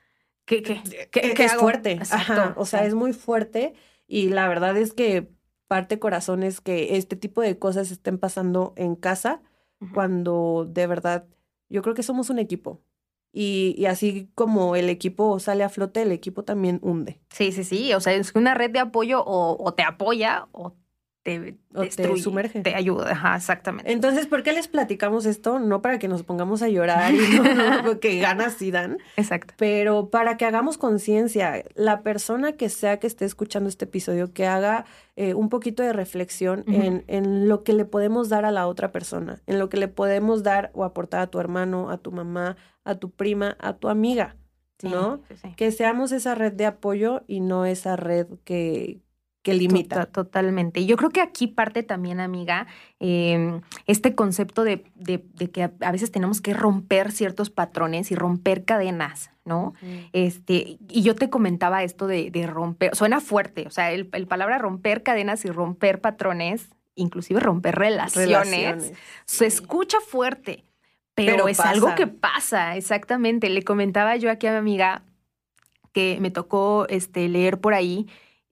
¿qué, 0.46 0.62
qué, 0.62 0.82
qué, 1.10 1.44
es 1.44 1.54
fuerte? 1.54 1.98
Ajá. 2.10 2.54
O 2.56 2.64
sea, 2.64 2.86
es 2.86 2.94
muy 2.94 3.12
fuerte 3.12 3.74
y 4.06 4.30
la 4.30 4.48
verdad 4.48 4.76
es 4.76 4.94
que 4.94 5.30
parte 5.66 5.98
corazón 5.98 6.42
es 6.42 6.62
que 6.62 6.96
este 6.96 7.16
tipo 7.16 7.42
de 7.42 7.58
cosas 7.58 7.90
estén 7.90 8.18
pasando 8.18 8.72
en 8.76 8.96
casa 8.96 9.42
cuando 9.92 10.66
de 10.68 10.86
verdad 10.86 11.26
yo 11.68 11.82
creo 11.82 11.94
que 11.94 12.02
somos 12.02 12.30
un 12.30 12.38
equipo. 12.38 12.82
Y, 13.40 13.76
y, 13.78 13.86
así 13.86 14.28
como 14.34 14.74
el 14.74 14.88
equipo 14.88 15.38
sale 15.38 15.62
a 15.62 15.68
flote, 15.68 16.02
el 16.02 16.10
equipo 16.10 16.42
también 16.42 16.80
hunde. 16.82 17.20
Sí, 17.30 17.52
sí, 17.52 17.62
sí. 17.62 17.94
O 17.94 18.00
sea, 18.00 18.12
es 18.14 18.34
una 18.34 18.54
red 18.54 18.72
de 18.72 18.80
apoyo 18.80 19.22
o, 19.24 19.56
o 19.64 19.74
te 19.74 19.84
apoya 19.84 20.48
o 20.50 20.74
te, 21.28 21.88
te 21.88 22.16
sumerge. 22.16 22.62
Te 22.62 22.74
ayuda, 22.74 23.10
Ajá, 23.10 23.36
exactamente. 23.36 23.92
Entonces, 23.92 24.26
¿por 24.26 24.42
qué 24.42 24.52
les 24.52 24.68
platicamos 24.68 25.26
esto? 25.26 25.58
No 25.58 25.82
para 25.82 25.98
que 25.98 26.08
nos 26.08 26.22
pongamos 26.22 26.62
a 26.62 26.68
llorar 26.68 27.12
y 27.14 27.18
no, 27.36 27.82
no 27.82 28.00
que 28.00 28.18
ganas 28.18 28.62
y 28.62 28.70
dan. 28.70 28.98
Exacto. 29.16 29.54
Pero 29.58 30.08
para 30.08 30.36
que 30.36 30.46
hagamos 30.46 30.78
conciencia, 30.78 31.64
la 31.74 32.02
persona 32.02 32.52
que 32.52 32.68
sea 32.68 32.98
que 32.98 33.06
esté 33.06 33.24
escuchando 33.24 33.68
este 33.68 33.84
episodio, 33.84 34.32
que 34.32 34.46
haga 34.46 34.86
eh, 35.16 35.34
un 35.34 35.48
poquito 35.48 35.82
de 35.82 35.92
reflexión 35.92 36.64
en, 36.66 37.04
en 37.08 37.48
lo 37.48 37.62
que 37.62 37.74
le 37.74 37.84
podemos 37.84 38.28
dar 38.28 38.44
a 38.44 38.50
la 38.50 38.66
otra 38.66 38.90
persona, 38.90 39.42
en 39.46 39.58
lo 39.58 39.68
que 39.68 39.76
le 39.76 39.88
podemos 39.88 40.42
dar 40.42 40.70
o 40.74 40.84
aportar 40.84 41.20
a 41.20 41.26
tu 41.26 41.40
hermano, 41.40 41.90
a 41.90 41.98
tu 41.98 42.10
mamá, 42.12 42.56
a 42.84 42.94
tu 42.94 43.10
prima, 43.10 43.56
a 43.60 43.74
tu 43.74 43.88
amiga, 43.88 44.36
¿no? 44.82 45.20
Que 45.56 45.72
seamos 45.72 46.12
esa 46.12 46.34
red 46.34 46.52
de 46.52 46.66
apoyo 46.66 47.22
y 47.26 47.40
no 47.40 47.66
esa 47.66 47.96
red 47.96 48.26
que, 48.44 49.02
que 49.48 49.54
limita. 49.54 50.06
totalmente. 50.06 50.84
Yo 50.84 50.96
creo 50.96 51.10
que 51.10 51.20
aquí 51.20 51.46
parte 51.46 51.82
también, 51.82 52.20
amiga, 52.20 52.66
em, 53.00 53.62
este 53.86 54.14
concepto 54.14 54.64
de, 54.64 54.84
que 55.52 55.62
a, 55.62 55.92
veces 55.92 56.10
tenemos 56.10 56.40
que 56.40 56.52
romper 56.52 57.12
ciertos 57.12 57.50
patrones 57.50 58.10
y 58.10 58.14
romper 58.14 58.64
cadenas, 58.64 59.30
¿no? 59.44 59.72
este, 60.12 60.78
y 60.88 61.02
yo 61.02 61.14
te 61.14 61.30
comentaba 61.30 61.82
esto 61.82 62.06
de, 62.06 62.30
romper, 62.46 62.94
suena 62.94 63.20
fuerte, 63.20 63.66
o 63.66 63.70
sea, 63.70 63.92
el, 63.92 64.08
el, 64.12 64.26
palabra 64.26 64.58
romper 64.58 65.02
cadenas 65.02 65.44
y 65.44 65.50
romper 65.50 66.00
patrones, 66.00 66.68
inclusive 66.94 67.40
romper 67.40 67.76
relaciones, 67.76 68.92
se 69.24 69.46
escucha 69.46 69.98
fuerte, 70.00 70.64
pero, 71.14 71.48
es 71.48 71.58
algo 71.60 71.94
que 71.96 72.06
pasa, 72.06 72.76
exactamente. 72.76 73.48
Le 73.48 73.64
comentaba 73.64 74.14
yo 74.16 74.30
aquí 74.30 74.46
a 74.46 74.52
mi 74.52 74.58
amiga 74.58 75.02
que 75.92 76.18
me 76.20 76.30
tocó 76.30 76.86
este, 76.88 77.28
leer 77.28 77.58
por 77.58 77.74
ahí 77.74 78.06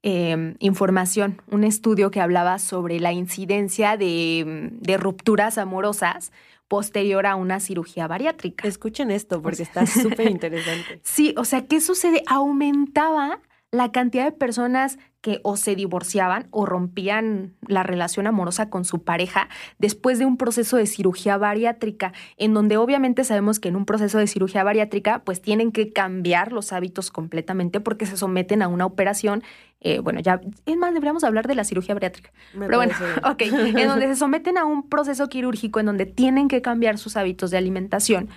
Em, 0.09 0.55
información, 0.61 1.43
un 1.51 1.65
estudio 1.65 2.13
que 2.13 2.21
hablaba 2.21 2.61
sobre 2.61 3.01
la 3.01 3.13
incidencia 3.13 3.97
de, 3.97 4.97
rupturas 5.01 5.59
amorosas 5.59 6.31
posterior 6.69 7.27
a 7.27 7.35
una 7.35 7.59
cirugía 7.59 8.07
bariátrica. 8.07 8.69
Escuchen 8.69 9.11
esto 9.11 9.43
porque 9.43 9.65
está 9.65 9.85
súper 9.85 10.31
interesante. 10.31 11.01
sí, 11.03 11.35
o 11.37 11.45
sea, 11.45 11.67
¿qué 11.67 11.81
sucede? 11.81 12.23
Aumentaba 12.29 13.41
la 13.73 13.91
cantidad 13.91 14.25
de 14.25 14.31
personas 14.31 14.97
que 15.21 15.41
o 15.43 15.57
se 15.57 15.75
divorciaban 15.75 16.47
o 16.53 16.67
rompían 16.67 17.57
la 17.67 17.83
relación 17.83 18.29
amorosa 18.29 18.71
con 18.71 18.85
su 18.85 19.03
pareja 19.03 19.49
después 19.77 20.21
de 20.21 20.25
un 20.25 20.37
proceso 20.37 20.77
de 20.77 20.87
cirugía 20.87 21.37
bariátrica, 21.37 22.13
en 22.37 22.55
donde 22.55 22.77
obviamente 22.77 23.25
sabemos 23.25 23.59
que 23.59 23.69
en 23.69 23.75
un 23.75 23.87
proceso 23.87 24.19
de 24.19 24.29
cirugía 24.29 24.63
bariátrica 24.63 25.25
pues 25.25 25.43
tienen 25.43 25.73
que 25.73 25.93
cambiar 25.93 26.53
los 26.53 26.73
hábitos 26.73 27.11
completamente 27.11 27.81
porque 27.81 28.07
se 28.07 28.17
someten 28.17 28.63
a 28.63 28.69
una 28.69 28.87
operación. 28.87 29.43
Eh, 29.89 30.01
bueno, 30.01 30.19
ya, 30.19 30.41
es 30.65 30.77
más, 30.77 30.93
deberíamos 30.93 31.23
hablar 31.23 31.47
de 31.47 31.55
la 31.55 31.63
cirugía 31.63 31.95
bariátrica. 31.95 32.33
Pero 32.59 32.77
bueno, 32.77 32.93
ok, 33.25 33.43
en 33.43 33.87
donde 33.87 34.09
se 34.09 34.17
someten 34.17 34.59
a 34.59 34.65
un 34.65 34.89
proceso 34.89 35.29
quirúrgico 35.29 35.79
en 35.79 35.87
donde 35.87 36.07
tienen 36.07 36.49
que 36.49 36.61
cambiar 36.61 36.99
sus 36.99 37.17
hábitos 37.17 37.53
de 37.53 37.59
alimentación 37.59 38.29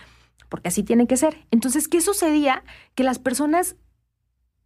porque 0.49 0.69
así 0.69 0.83
tiene 0.83 1.07
que 1.07 1.17
ser. 1.17 1.37
Entonces, 1.49 1.87
¿qué 1.87 2.01
sucedía? 2.01 2.63
Que 2.93 3.03
las 3.03 3.17
personas 3.17 3.77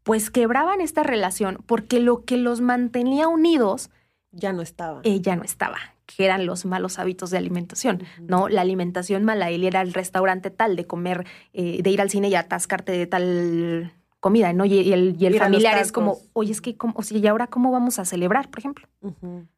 pues 0.04 0.30
quebraban 0.30 0.82
esta 0.82 1.04
relación 1.04 1.64
porque 1.66 2.02
lo 2.02 2.26
que 2.26 2.36
los 2.36 2.60
mantenía 2.60 3.30
unidos 3.30 3.90
ya 4.32 4.52
no 4.52 4.62
estaba. 4.62 5.00
Eh, 5.04 5.22
ya 5.22 5.38
no 5.38 5.44
estaba, 5.44 5.78
que 6.06 6.26
eran 6.26 6.46
los 6.46 6.66
malos 6.66 7.00
hábitos 7.00 7.30
de 7.30 7.38
alimentación, 7.38 8.04
¿no? 8.20 8.50
La 8.50 8.62
alimentación 8.62 9.24
mala, 9.24 9.52
él 9.52 9.64
era 9.64 9.82
el 9.82 9.94
restaurante 9.94 10.50
tal, 10.50 10.76
de 10.76 10.86
comer, 10.86 11.26
eh, 11.54 11.82
de 11.82 11.90
ir 11.90 12.02
al 12.02 12.10
cine 12.10 12.28
y 12.28 12.36
atascarte 12.36 12.92
de 12.92 13.08
tal 13.08 13.94
comida, 14.24 14.54
¿no? 14.54 14.64
Y, 14.64 14.94
el, 14.94 15.18
y 15.20 15.26
el 15.26 15.38
familiar 15.38 15.78
es 15.78 15.92
como, 15.92 16.18
oye, 16.32 16.54
es 16.54 16.62
que, 16.62 16.78
¿cómo, 16.78 16.94
o 16.96 17.04
sea, 17.04 17.18
¿y 17.18 17.28
ahora 17.28 17.48
cómo 17.48 17.74
vamos 17.74 18.00
a 18.00 18.06
celebrar, 18.06 18.50
por 18.50 18.60
ejemplo? 18.60 18.88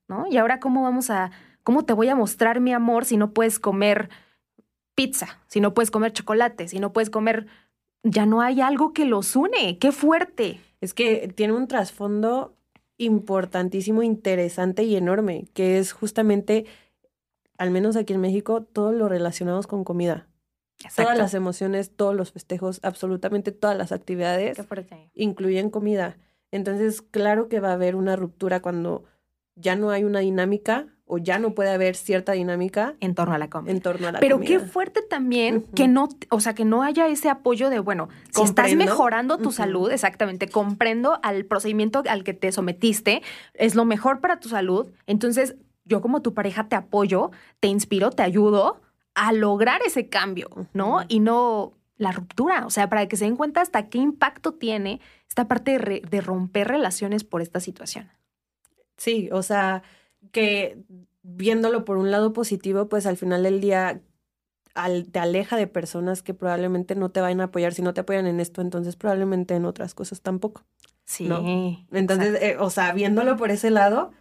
¿No? 0.08 0.26
¿Y 0.28 0.38
ahora 0.38 0.60
cómo 0.60 0.82
vamos 0.82 1.12
a, 1.12 1.30
cómo 1.62 1.86
te 1.86 1.94
voy 1.94 2.10
a 2.10 2.16
mostrar 2.16 2.60
mi 2.62 2.74
amor 2.74 3.06
si 3.06 3.16
no 3.16 3.32
puedes 3.32 3.60
comer 3.60 4.10
pizza, 4.96 5.40
si 5.46 5.60
no 5.60 5.76
puedes 5.76 5.92
comer 5.92 6.14
chocolate, 6.14 6.68
si 6.68 6.80
no 6.80 6.94
puedes 6.94 7.12
comer 7.12 7.46
ya 8.02 8.26
no 8.26 8.42
hay 8.42 8.60
algo 8.60 8.92
que 8.92 9.06
los 9.06 9.36
une. 9.36 9.78
¡Qué 9.78 9.92
fuerte! 9.92 10.60
Es 10.82 10.96
que 10.96 11.32
tiene 11.36 11.54
un 11.54 11.68
trasfondo 11.68 12.56
importantísimo, 12.98 14.02
interesante 14.02 14.84
y 14.84 14.96
enorme, 14.96 15.46
que 15.54 15.78
es 15.78 15.92
justamente, 15.92 16.66
al 17.60 17.70
menos 17.70 17.96
aquí 17.96 18.14
en 18.14 18.22
México, 18.22 18.64
todo 18.64 18.92
lo 18.94 19.10
relacionados 19.10 19.68
con 19.68 19.84
comida. 19.84 20.28
Todas 20.96 21.18
las 21.18 21.34
emociones, 21.34 21.92
todos 21.96 22.16
los 22.16 22.32
festejos, 22.32 22.80
absolutamente 22.84 23.52
todas 23.52 23.78
las 23.78 23.92
actividades 23.92 24.58
incluyen 25.14 25.70
comida. 25.70 26.18
Entonces, 26.52 27.02
claro 27.02 27.48
que 27.48 27.60
va 27.60 27.70
a 27.70 27.74
haber 27.74 27.96
una 27.96 28.16
ruptura 28.16 28.62
cuando 28.62 29.04
ya 29.56 29.76
no 29.76 29.90
hay 29.90 30.04
una 30.04 30.20
dinámica 30.20 30.88
o 31.08 31.18
ya 31.18 31.38
no 31.38 31.54
puede 31.54 31.70
haber 31.70 31.96
cierta 31.96 32.32
dinámica 32.32 32.96
en 33.00 33.14
torno 33.14 33.36
a 33.36 33.38
la 33.38 33.50
comida. 33.50 33.72
En 33.72 33.82
torno 33.82 34.08
a 34.08 34.12
la 34.12 34.20
Pero 34.20 34.40
qué 34.40 34.60
fuerte 34.60 35.02
también 35.02 35.62
que 35.76 35.88
no, 35.88 36.10
o 36.30 36.40
sea, 36.40 36.56
que 36.56 36.66
no 36.66 36.82
haya 36.82 37.08
ese 37.08 37.30
apoyo 37.30 37.70
de, 37.70 37.80
bueno, 37.80 38.10
si 38.32 38.42
estás 38.42 38.74
mejorando 38.76 39.38
tu 39.38 39.52
salud, 39.52 39.92
exactamente, 39.92 40.48
comprendo 40.48 41.20
al 41.22 41.46
procedimiento 41.46 42.04
al 42.10 42.24
que 42.24 42.34
te 42.34 42.52
sometiste, 42.52 43.22
es 43.54 43.76
lo 43.76 43.86
mejor 43.86 44.20
para 44.20 44.40
tu 44.40 44.50
salud, 44.50 44.92
entonces 45.06 45.56
yo 45.86 46.02
como 46.02 46.22
tu 46.24 46.34
pareja 46.34 46.68
te 46.68 46.76
apoyo, 46.76 47.32
te 47.60 47.68
inspiro, 47.68 48.10
te 48.10 48.24
ayudo 48.24 48.82
a 49.16 49.34
lograr 49.34 49.82
ese 49.86 50.08
cambio, 50.08 50.50
¿no? 50.74 51.00
Y 51.08 51.20
no 51.20 51.74
la 51.98 52.12
ruptura, 52.12 52.66
o 52.66 52.70
sea, 52.70 52.90
para 52.90 53.08
que 53.08 53.16
se 53.16 53.26
den 53.26 53.38
cuenta 53.38 53.62
hasta 53.62 53.90
qué 53.90 53.98
impacto 53.98 54.54
tiene 54.54 55.00
esta 55.28 55.48
parte 55.48 55.80
de 55.80 56.22
romper 56.22 56.68
relaciones 56.68 57.24
por 57.24 57.42
esta 57.42 57.60
situación. 57.60 58.10
Sí, 58.98 59.30
o 59.32 59.42
sea, 59.42 59.84
que 60.32 60.84
viéndolo 61.24 61.86
por 61.86 61.98
un 61.98 62.12
lado 62.12 62.34
positivo, 62.34 62.88
pues 62.88 63.06
al 63.06 63.18
final 63.18 63.44
del 63.44 63.62
día 63.62 64.02
te 65.12 65.20
aleja 65.20 65.56
de 65.56 65.68
personas 65.68 66.22
que 66.22 66.34
probablemente 66.34 66.96
no 66.96 67.10
te 67.10 67.22
vayan 67.22 67.42
a 67.42 67.46
apoyar. 67.46 67.74
Si 67.74 67.82
no 67.82 67.94
te 67.94 68.02
apoyan 68.02 68.28
en 68.28 68.42
esto, 68.42 68.62
entonces 68.62 68.98
probablemente 68.98 69.56
en 69.56 69.66
otras 69.66 69.94
cosas 69.94 70.22
tampoco. 70.22 70.64
Sí. 71.06 71.30
Entonces, 71.92 72.42
eh, 72.42 72.58
o 72.60 72.70
sea, 72.70 72.92
viéndolo 72.92 73.38
por 73.38 73.52
ese 73.52 73.70
lado, 73.70 74.12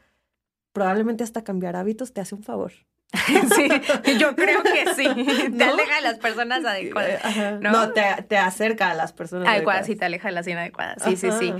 probablemente 0.72 1.24
hasta 1.24 1.42
cambiar 1.42 1.74
hábitos 1.74 2.12
te 2.12 2.20
hace 2.20 2.36
un 2.36 2.42
favor. 2.44 2.72
sí, 3.54 3.68
yo 4.18 4.34
creo 4.34 4.62
que 4.62 4.94
sí. 4.94 5.04
Te 5.58 5.64
aleja 5.64 5.96
de 5.96 6.02
las 6.02 6.18
personas 6.18 6.64
adecuadas. 6.64 7.20
Eh, 7.36 7.58
no, 7.60 7.90
te, 7.90 8.36
acerca 8.36 8.90
a 8.90 8.94
las 8.94 9.12
personas 9.12 9.48
adecuadas. 9.48 9.86
sí, 9.86 9.96
te 9.96 10.04
aleja 10.04 10.28
de 10.28 10.34
las 10.34 10.46
inadecuadas. 10.46 11.02
Sí, 11.02 11.16
sí, 11.16 11.28
sí. 11.38 11.54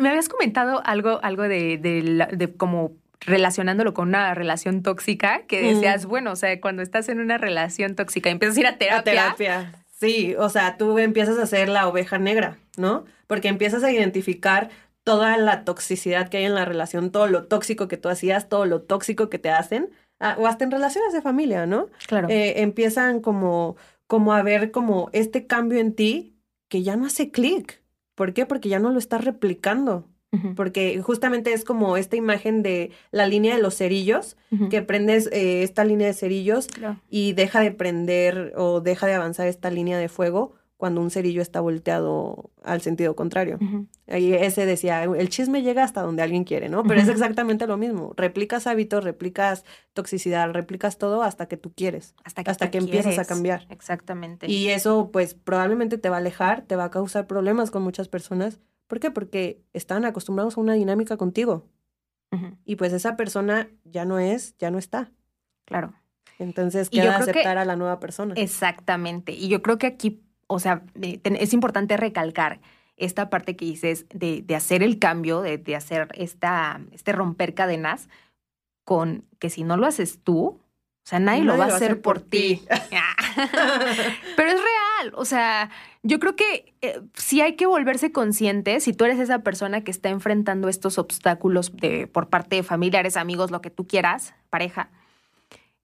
me 0.00 0.08
habías 0.08 0.28
comentado 0.28 0.82
algo, 0.84 1.20
algo 1.22 1.42
de, 1.42 1.78
de, 1.78 2.26
de 2.32 2.54
como 2.54 2.92
relacionándolo 3.20 3.94
con 3.94 4.08
una 4.08 4.34
relación 4.34 4.82
tóxica, 4.82 5.42
que 5.46 5.62
decías, 5.62 6.06
bueno, 6.06 6.32
o 6.32 6.36
sea, 6.36 6.60
cuando 6.60 6.82
estás 6.82 7.08
en 7.08 7.20
una 7.20 7.38
relación 7.38 7.94
tóxica, 7.94 8.30
empiezas 8.30 8.56
a 8.56 8.60
ir 8.60 8.66
a 8.66 8.78
terapia. 8.78 8.98
A 9.30 9.34
terapia. 9.34 9.72
Sí, 9.98 10.34
o 10.38 10.48
sea, 10.48 10.76
tú 10.76 10.98
empiezas 10.98 11.38
a 11.38 11.46
ser 11.46 11.68
la 11.68 11.88
oveja 11.88 12.18
negra, 12.18 12.58
¿no? 12.76 13.04
Porque 13.26 13.48
empiezas 13.48 13.82
a 13.84 13.90
identificar 13.90 14.68
toda 15.04 15.36
la 15.36 15.64
toxicidad 15.64 16.28
que 16.28 16.38
hay 16.38 16.44
en 16.44 16.54
la 16.54 16.64
relación, 16.64 17.10
todo 17.10 17.26
lo 17.26 17.46
tóxico 17.46 17.88
que 17.88 17.96
tú 17.96 18.08
hacías, 18.08 18.48
todo 18.48 18.66
lo 18.66 18.82
tóxico 18.82 19.30
que 19.30 19.38
te 19.38 19.50
hacen, 19.50 19.90
o 20.38 20.46
hasta 20.46 20.64
en 20.64 20.70
relaciones 20.70 21.12
de 21.12 21.22
familia, 21.22 21.66
¿no? 21.66 21.88
Claro. 22.06 22.28
Eh, 22.28 22.62
empiezan 22.62 23.20
como, 23.20 23.76
como 24.06 24.32
a 24.32 24.42
ver 24.42 24.70
como 24.70 25.10
este 25.12 25.46
cambio 25.46 25.78
en 25.78 25.94
ti 25.94 26.36
que 26.68 26.82
ya 26.82 26.96
no 26.96 27.06
hace 27.06 27.30
clic. 27.30 27.82
¿Por 28.14 28.32
qué? 28.32 28.46
Porque 28.46 28.68
ya 28.68 28.78
no 28.78 28.90
lo 28.90 28.98
estás 28.98 29.24
replicando 29.24 30.08
porque 30.56 31.00
justamente 31.02 31.52
es 31.52 31.64
como 31.64 31.96
esta 31.96 32.16
imagen 32.16 32.62
de 32.62 32.90
la 33.10 33.26
línea 33.26 33.56
de 33.56 33.62
los 33.62 33.76
cerillos, 33.76 34.36
que 34.70 34.82
prendes 34.82 35.28
eh, 35.32 35.62
esta 35.62 35.84
línea 35.84 36.06
de 36.06 36.14
cerillos 36.14 36.68
y 37.08 37.32
deja 37.32 37.60
de 37.60 37.72
prender 37.72 38.52
o 38.56 38.80
deja 38.80 39.06
de 39.06 39.14
avanzar 39.14 39.48
esta 39.48 39.70
línea 39.70 39.98
de 39.98 40.08
fuego 40.08 40.54
cuando 40.76 41.00
un 41.00 41.10
cerillo 41.10 41.40
está 41.40 41.60
volteado 41.60 42.50
al 42.62 42.80
sentido 42.80 43.16
contrario. 43.16 43.58
Ahí 44.06 44.34
ese 44.34 44.66
decía, 44.66 45.04
el 45.04 45.28
chisme 45.28 45.62
llega 45.62 45.84
hasta 45.84 46.02
donde 46.02 46.22
alguien 46.22 46.44
quiere, 46.44 46.68
¿no? 46.68 46.82
Pero 46.82 47.00
es 47.00 47.08
exactamente 47.08 47.66
lo 47.66 47.76
mismo. 47.76 48.12
Replicas 48.16 48.66
hábitos, 48.66 49.04
replicas 49.04 49.64
toxicidad, 49.92 50.50
replicas 50.52 50.98
todo 50.98 51.22
hasta 51.22 51.46
que 51.46 51.56
tú 51.56 51.72
quieres. 51.72 52.14
Hasta 52.24 52.44
que, 52.44 52.50
hasta 52.50 52.70
que 52.70 52.78
empiezas 52.78 53.18
a 53.18 53.24
cambiar. 53.24 53.66
Exactamente. 53.70 54.50
Y 54.50 54.68
eso, 54.68 55.10
pues, 55.12 55.34
probablemente 55.34 55.96
te 55.96 56.10
va 56.10 56.16
a 56.16 56.18
alejar, 56.18 56.62
te 56.62 56.76
va 56.76 56.84
a 56.84 56.90
causar 56.90 57.26
problemas 57.26 57.70
con 57.70 57.82
muchas 57.82 58.08
personas 58.08 58.58
¿Por 58.86 59.00
qué? 59.00 59.10
Porque 59.10 59.62
están 59.72 60.04
acostumbrados 60.04 60.56
a 60.56 60.60
una 60.60 60.74
dinámica 60.74 61.16
contigo. 61.16 61.68
Y 62.64 62.74
pues 62.74 62.92
esa 62.92 63.16
persona 63.16 63.68
ya 63.84 64.04
no 64.04 64.18
es, 64.18 64.58
ya 64.58 64.72
no 64.72 64.78
está. 64.78 65.12
Claro. 65.66 65.94
Entonces 66.40 66.90
queda 66.90 67.16
aceptar 67.16 67.58
a 67.58 67.64
la 67.64 67.76
nueva 67.76 68.00
persona. 68.00 68.34
Exactamente. 68.36 69.30
Y 69.30 69.46
yo 69.46 69.62
creo 69.62 69.78
que 69.78 69.86
aquí, 69.86 70.23
o 70.46 70.58
sea, 70.58 70.82
es 71.00 71.52
importante 71.52 71.96
recalcar 71.96 72.60
esta 72.96 73.28
parte 73.30 73.56
que 73.56 73.64
dices 73.64 74.06
de, 74.10 74.42
de 74.42 74.54
hacer 74.56 74.82
el 74.82 74.98
cambio, 74.98 75.40
de, 75.40 75.58
de, 75.58 75.76
hacer 75.76 76.08
esta, 76.14 76.80
este 76.92 77.12
romper 77.12 77.54
cadenas, 77.54 78.08
con 78.84 79.24
que 79.38 79.50
si 79.50 79.64
no 79.64 79.76
lo 79.76 79.86
haces 79.86 80.20
tú, 80.22 80.60
o 81.04 81.06
sea, 81.06 81.18
nadie, 81.18 81.42
lo 81.42 81.58
va 81.58 81.66
a 81.66 81.68
hacer, 81.68 82.00
por, 82.00 82.20
ti. 82.20 82.62
Pero 84.36 84.48
es 84.48 84.56
real. 84.56 85.12
O 85.16 85.26
sea, 85.26 85.68
yo 86.02 86.18
creo 86.18 86.34
que 86.34 86.74
eh, 86.80 87.02
sí 87.12 87.42
hay 87.42 87.56
que 87.56 87.66
volverse 87.66 88.10
consciente. 88.10 88.80
Si 88.80 88.94
tú 88.94 89.04
eres 89.04 89.18
esa 89.18 89.40
persona 89.40 89.84
que 89.84 89.90
está 89.90 90.08
enfrentando 90.08 90.70
estos 90.70 90.96
obstáculos 90.96 91.76
de, 91.76 92.06
por 92.06 92.30
parte 92.30 92.56
de 92.56 92.62
familiares, 92.62 93.18
amigos, 93.18 93.50
lo 93.50 93.60
que 93.60 93.68
tú 93.68 93.86
quieras, 93.86 94.32
pareja, 94.48 94.88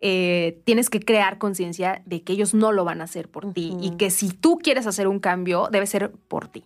eh, 0.00 0.60
tienes 0.64 0.90
que 0.90 1.00
crear 1.00 1.38
conciencia 1.38 2.02
de 2.06 2.22
que 2.22 2.32
ellos 2.32 2.54
no 2.54 2.72
lo 2.72 2.84
van 2.84 3.00
a 3.00 3.04
hacer 3.04 3.28
por 3.28 3.52
ti 3.52 3.76
y 3.80 3.96
que 3.96 4.10
si 4.10 4.30
tú 4.30 4.58
quieres 4.58 4.86
hacer 4.86 5.08
un 5.08 5.20
cambio, 5.20 5.68
debe 5.70 5.86
ser 5.86 6.12
por 6.12 6.48
ti 6.48 6.64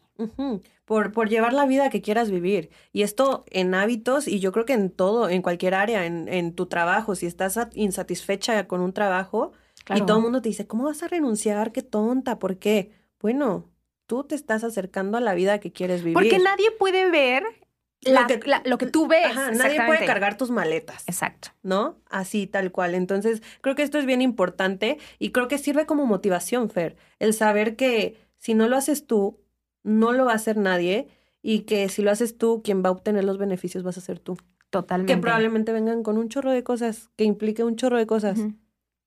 por, 0.85 1.13
por 1.13 1.29
llevar 1.29 1.53
la 1.53 1.67
vida 1.67 1.91
que 1.91 2.03
quieras 2.03 2.31
vivir. 2.31 2.71
Y 2.93 3.03
esto 3.03 3.45
en 3.51 3.75
hábitos 3.75 4.29
y 4.29 4.41
yo 4.41 4.53
creo 4.53 4.65
que 4.65 4.75
en 4.75 4.91
todo, 4.91 5.29
en 5.29 5.43
cualquier 5.43 5.75
área, 5.75 6.07
en, 6.07 6.29
en 6.29 6.55
tu 6.55 6.67
trabajo, 6.67 7.15
si 7.15 7.27
estás 7.27 7.59
insatisfecha 7.75 8.67
con 8.67 8.81
un 8.81 8.93
trabajo 8.93 9.53
y 9.95 10.03
todo 10.03 10.19
el 10.19 10.23
mundo 10.23 10.41
te 10.41 10.49
dice, 10.49 10.67
¿cómo 10.67 10.85
vas 10.85 11.03
a 11.03 11.09
renunciar? 11.09 11.73
Qué 11.73 11.83
tonta, 11.83 12.39
¿por 12.39 12.59
qué? 12.59 12.93
Bueno, 13.21 13.71
tú 14.07 14.25
te 14.25 14.35
estás 14.35 14.65
acercando 14.65 15.19
a 15.19 15.21
la 15.21 15.35
vida 15.35 15.61
que 15.61 15.73
quieres 15.73 16.01
vivir. 16.03 16.15
Porque 16.15 16.39
nadie 16.39 16.71
puede 16.79 17.11
ver 17.11 17.45
lo, 18.65 18.79
que, 18.79 18.87
tú 18.87 19.07
ves. 19.07 19.35
nadie 19.57 19.81
puede 19.87 20.07
cargar 20.07 20.37
tus 20.37 20.51
maletas. 20.51 21.05
Exacto. 21.07 21.49
¿No? 21.63 21.97
Así, 22.09 22.47
tal 22.47 22.73
cual. 22.73 22.95
Entonces, 22.95 23.43
creo 23.61 23.75
que 23.75 23.83
esto 23.83 23.99
es 23.99 24.07
bien 24.07 24.23
importante 24.23 24.99
y 25.19 25.31
creo 25.31 25.49
que 25.49 25.59
sirve 25.59 25.87
como 25.87 26.07
motivación, 26.07 26.71
Fer. 26.71 26.97
El 27.19 27.35
saber 27.35 27.77
que 27.77 28.17
si 28.37 28.55
no 28.55 28.69
lo 28.69 28.77
haces 28.77 29.07
tú, 29.07 29.41
no 29.83 30.13
lo 30.13 30.25
va 30.25 30.33
a 30.33 30.37
hacer 30.37 30.57
nadie 30.57 31.09
y 31.43 31.61
que 31.61 31.89
si 31.89 32.03
lo 32.03 32.11
haces 32.11 32.39
tú, 32.39 32.63
quien 32.63 32.83
va 32.83 32.89
a 32.89 32.93
obtener 32.93 33.25
los 33.25 33.39
beneficios 33.39 33.83
vas 33.83 33.99
a 33.99 34.01
ser 34.01 34.19
tú. 34.19 34.37
Totalmente. 34.71 35.15
Que 35.15 35.21
probablemente 35.21 35.73
vengan 35.73 36.03
con 36.03 36.19
un 36.19 36.29
chorro 36.29 36.51
de 36.51 36.65
cosas, 36.65 37.11
que 37.17 37.25
implique 37.25 37.63
un 37.63 37.77
chorro 37.77 37.97
de 37.97 38.07
cosas 38.07 38.39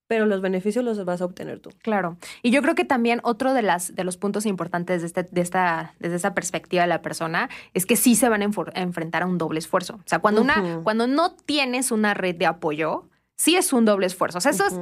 pero 0.07 0.25
los 0.25 0.41
beneficios 0.41 0.83
los 0.83 1.03
vas 1.05 1.21
a 1.21 1.25
obtener 1.25 1.59
tú. 1.59 1.69
Claro. 1.81 2.17
Y 2.41 2.51
yo 2.51 2.61
creo 2.61 2.75
que 2.75 2.85
también 2.85 3.19
otro 3.23 3.53
de, 3.53 3.61
las, 3.61 3.95
de 3.95 4.03
los 4.03 4.17
puntos 4.17 4.45
importantes 4.45 5.01
de, 5.01 5.07
este, 5.07 5.23
de 5.23 5.41
esta, 5.41 5.93
desde 5.99 6.15
esa 6.15 6.33
perspectiva 6.33 6.83
de 6.83 6.87
la 6.87 7.01
persona 7.01 7.49
es 7.73 7.85
que 7.85 7.95
sí 7.95 8.15
se 8.15 8.29
van 8.29 8.41
a, 8.41 8.49
enfrentar 8.75 9.23
a 9.23 9.25
un 9.25 9.37
doble 9.37 9.59
esfuerzo. 9.59 9.95
O 9.95 10.07
sea, 10.07 10.19
cuando, 10.19 10.41
una, 10.41 10.81
cuando 10.83 11.07
no 11.07 11.33
tienes 11.33 11.91
una 11.91 12.13
red 12.13 12.35
de 12.35 12.45
apoyo, 12.45 13.09
sí 13.35 13.55
es 13.55 13.73
un 13.73 13.85
doble 13.85 14.07
esfuerzo. 14.07 14.37
O 14.37 14.41
sea, 14.41 14.51
eso 14.51 14.65
es 14.65 14.79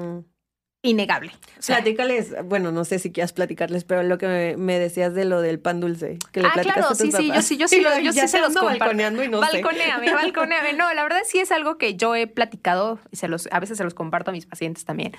innegable. 0.86 1.32
Platícales, 1.66 2.34
bueno, 2.46 2.72
no 2.72 2.86
sé 2.86 3.00
si 3.00 3.12
quieras 3.12 3.34
platicarles, 3.34 3.84
pero 3.84 4.04
lo 4.04 4.18
que 4.18 4.56
me, 4.58 4.80
decías 4.80 5.14
de 5.14 5.26
lo 5.26 5.42
del 5.42 5.60
pan 5.60 5.80
dulce. 5.80 6.20
Que 6.32 6.42
le 6.42 6.48
ah, 6.48 6.62
claro, 6.62 6.96
sí, 6.96 7.12
sí, 7.12 7.32
yo 7.34 7.42
sí, 7.42 7.58
yo 7.58 7.68
sí, 7.68 7.84
yo 8.04 8.14
sí 8.14 8.28
se 8.28 8.40
los 8.40 8.54
comparto. 8.54 8.80
balconeando 8.80 9.24
y 9.24 9.28
no 9.28 9.40
balconeame, 9.40 10.14
balconeame. 10.14 10.74
No, 10.74 10.94
la 10.94 11.04
verdad 11.04 11.20
sí 11.26 11.40
es 11.40 11.52
algo 11.52 11.78
que 11.78 11.96
yo 11.96 12.16
he 12.16 12.28
platicado 12.28 13.00
y 13.12 13.18
se 13.18 13.28
los, 13.28 13.50
a 13.52 13.60
veces 13.60 13.78
se 13.78 13.84
los 13.84 13.94
comparto 13.94 14.32
a 14.32 14.34
mis 14.34 14.46
pacientes 14.46 14.86
también. 14.86 15.14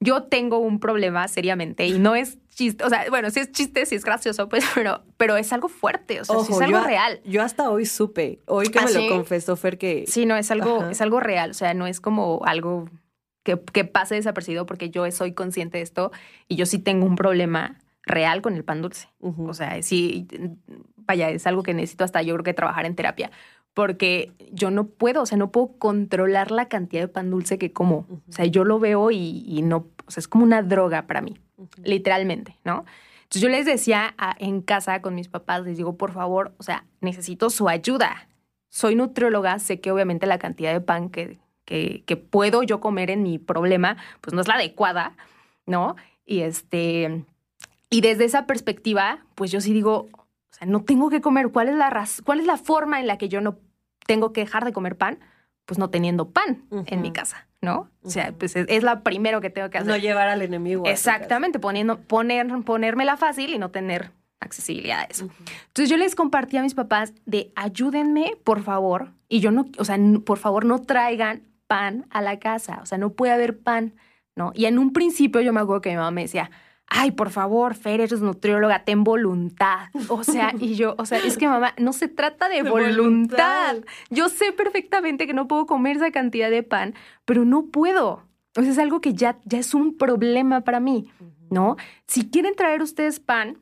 Yo 0.00 0.24
tengo 0.24 0.58
un 0.58 0.80
problema 0.80 1.28
seriamente 1.28 1.86
y 1.86 1.98
no 1.98 2.16
es 2.16 2.38
chiste, 2.50 2.84
o 2.84 2.88
sea, 2.88 3.06
bueno, 3.10 3.30
sí 3.30 3.40
es 3.40 3.52
chiste, 3.52 3.86
sí 3.86 3.94
es 3.94 4.04
gracioso, 4.04 4.48
pues, 4.48 4.64
pero, 4.74 5.02
pero 5.16 5.36
es 5.36 5.52
algo 5.52 5.68
fuerte, 5.68 6.20
o 6.20 6.24
sea, 6.24 6.36
es 6.40 6.60
algo 6.60 6.80
real. 6.80 7.20
Yo 7.24 7.42
hasta 7.42 7.70
hoy 7.70 7.86
supe, 7.86 8.40
hoy 8.46 8.68
que 8.68 8.80
me 8.80 8.92
lo 8.92 9.00
¿Ah, 9.00 9.08
confesó 9.08 9.56
Fer 9.56 9.78
que... 9.78 10.04
Sí, 10.06 10.26
no, 10.26 10.36
es 10.36 10.50
algo, 10.50 10.88
es 10.88 11.00
algo 11.00 11.20
real, 11.20 11.50
o 11.50 11.54
sea, 11.54 11.74
no 11.74 11.86
es 11.86 12.00
como 12.00 12.42
algo 12.44 12.88
que, 13.44 13.84
pase 13.84 14.16
desapercibido 14.16 14.66
porque 14.66 14.90
yo 14.90 15.08
soy 15.12 15.32
consciente 15.32 15.78
de 15.78 15.84
esto 15.84 16.10
y 16.48 16.56
yo 16.56 16.66
sí 16.66 16.78
tengo 16.78 17.06
un 17.06 17.14
problema 17.14 17.78
real 18.02 18.42
con 18.42 18.54
el 18.54 18.64
pan 18.64 18.82
dulce. 18.82 19.08
O 19.20 19.54
sea, 19.54 19.80
sí, 19.82 20.26
vaya, 20.96 21.30
es 21.30 21.46
algo 21.46 21.62
que 21.62 21.74
necesito 21.74 22.02
hasta 22.04 22.22
yo 22.22 22.34
creo 22.34 22.44
que 22.44 22.54
trabajar 22.54 22.86
en 22.86 22.96
terapia 22.96 23.30
porque 23.74 24.32
yo 24.52 24.70
no 24.70 24.86
puedo, 24.86 25.22
o 25.22 25.26
sea, 25.26 25.36
no 25.36 25.50
puedo 25.50 25.76
controlar 25.78 26.52
la 26.52 26.68
cantidad 26.68 27.02
de 27.02 27.08
pan 27.08 27.30
dulce 27.30 27.58
que 27.58 27.72
como. 27.72 28.06
O 28.28 28.32
sea, 28.32 28.46
yo 28.46 28.64
lo 28.64 28.78
veo 28.78 29.10
y, 29.10 29.60
no, 29.62 29.88
o 30.06 30.10
sea, 30.10 30.20
es 30.20 30.28
como 30.28 30.44
una 30.44 30.62
droga 30.62 31.08
para 31.08 31.20
mí, 31.20 31.36
literalmente, 31.82 32.56
¿no? 32.64 32.84
Entonces 33.24 33.42
yo 33.42 33.48
les 33.48 33.66
decía 33.66 34.14
en 34.38 34.62
casa 34.62 35.02
con 35.02 35.16
mis 35.16 35.28
papás, 35.28 35.64
les 35.64 35.76
digo, 35.76 35.96
por 35.96 36.12
favor, 36.12 36.54
o 36.58 36.62
sea, 36.62 36.86
necesito 37.00 37.50
su 37.50 37.68
ayuda. 37.68 38.28
Soy 38.68 38.94
nutrióloga, 38.94 39.58
sé 39.58 39.80
que 39.80 39.90
obviamente 39.90 40.26
la 40.26 40.38
cantidad 40.38 40.72
de 40.72 40.80
pan 40.80 41.10
que, 41.10 41.40
que, 41.64 42.26
puedo 42.30 42.62
yo 42.62 42.80
comer 42.80 43.10
en 43.10 43.22
mi 43.22 43.38
problema, 43.38 43.96
pues 44.20 44.34
no 44.34 44.40
es 44.40 44.48
la 44.48 44.54
adecuada, 44.54 45.16
¿no? 45.66 45.96
Y 46.24 46.40
este, 46.40 47.24
y 47.90 48.00
desde 48.00 48.24
esa 48.24 48.46
perspectiva, 48.46 49.24
pues 49.34 49.50
yo 49.50 49.60
sí 49.60 49.72
digo, 49.72 50.08
o 50.12 50.26
sea, 50.50 50.66
no 50.66 50.82
tengo 50.84 51.10
que 51.10 51.20
comer, 51.20 51.50
¿cuál 51.50 51.68
es 51.68 51.76
la 51.76 52.06
cuál 52.24 52.40
es 52.40 52.46
la 52.46 52.56
forma 52.56 53.00
en 53.00 53.06
la 53.06 53.18
que 53.18 53.28
yo 53.28 53.40
no 53.40 53.58
tengo 54.06 54.32
que 54.32 54.42
dejar 54.42 54.64
de 54.64 54.72
comer 54.72 54.96
pan? 54.96 55.18
Pues 55.64 55.78
no 55.78 55.88
teniendo 55.88 56.28
pan 56.28 56.64
en 56.86 57.00
mi 57.00 57.10
casa, 57.10 57.46
¿no? 57.62 57.88
O 58.02 58.10
sea, 58.10 58.32
pues 58.32 58.54
es, 58.54 58.82
la 58.82 59.00
primero 59.00 59.40
que 59.40 59.48
tengo 59.48 59.70
que 59.70 59.78
hacer. 59.78 59.90
No 59.90 59.96
llevar 59.96 60.28
al 60.28 60.42
enemigo. 60.42 60.84
Exactamente, 60.84 61.58
poniendo, 61.58 62.00
poner, 62.00 62.46
ponérmela 62.64 63.16
fácil 63.16 63.54
y 63.54 63.58
no 63.58 63.70
tener 63.70 64.10
accesibilidad 64.40 65.00
a 65.00 65.04
eso. 65.04 65.30
Entonces 65.68 65.88
yo 65.88 65.96
les 65.96 66.14
compartí 66.14 66.58
a 66.58 66.62
mis 66.62 66.74
papás 66.74 67.14
de 67.24 67.50
ayúdenme, 67.56 68.36
por 68.44 68.62
favor, 68.62 69.12
y 69.28 69.40
yo 69.40 69.50
no, 69.50 69.66
o 69.78 69.84
sea, 69.86 69.98
por 70.26 70.38
favor 70.38 70.66
no 70.66 70.82
traigan 70.82 71.42
pan 71.66 72.06
a 72.10 72.22
la 72.22 72.38
casa, 72.38 72.80
o 72.82 72.86
sea, 72.86 72.98
no 72.98 73.10
puede 73.10 73.32
haber 73.32 73.58
pan, 73.58 73.94
¿no? 74.36 74.52
Y 74.54 74.66
en 74.66 74.78
un 74.78 74.92
principio 74.92 75.40
yo 75.40 75.52
me 75.52 75.60
acuerdo 75.60 75.82
que 75.82 75.90
mi 75.90 75.96
mamá 75.96 76.10
me 76.10 76.22
decía, 76.22 76.50
ay, 76.86 77.12
por 77.12 77.30
favor, 77.30 77.74
Fer, 77.74 78.00
eres 78.00 78.20
nutrióloga, 78.20 78.84
ten 78.84 79.04
voluntad. 79.04 79.88
O 80.08 80.24
sea, 80.24 80.52
y 80.58 80.74
yo, 80.74 80.94
o 80.98 81.06
sea, 81.06 81.18
es 81.18 81.38
que 81.38 81.48
mamá, 81.48 81.74
no 81.78 81.92
se 81.92 82.08
trata 82.08 82.48
de, 82.48 82.62
voluntad. 82.62 83.76
Yo 84.10 84.28
sé 84.28 84.52
perfectamente 84.52 85.26
que 85.26 85.34
no 85.34 85.48
puedo 85.48 85.66
comer 85.66 85.96
esa 85.96 86.10
cantidad 86.10 86.50
de 86.50 86.62
pan, 86.62 86.94
pero 87.24 87.44
no 87.44 87.66
puedo. 87.66 88.22
O 88.56 88.62
sea, 88.62 88.70
es 88.70 88.78
algo 88.78 89.00
que 89.00 89.14
ya, 89.14 89.38
ya 89.44 89.58
es 89.58 89.74
un 89.74 89.96
problema 89.96 90.60
para 90.60 90.80
mí, 90.80 91.10
¿no? 91.50 91.76
Si 92.06 92.30
quieren 92.30 92.54
traer 92.54 92.82
ustedes 92.82 93.18
pan, 93.18 93.58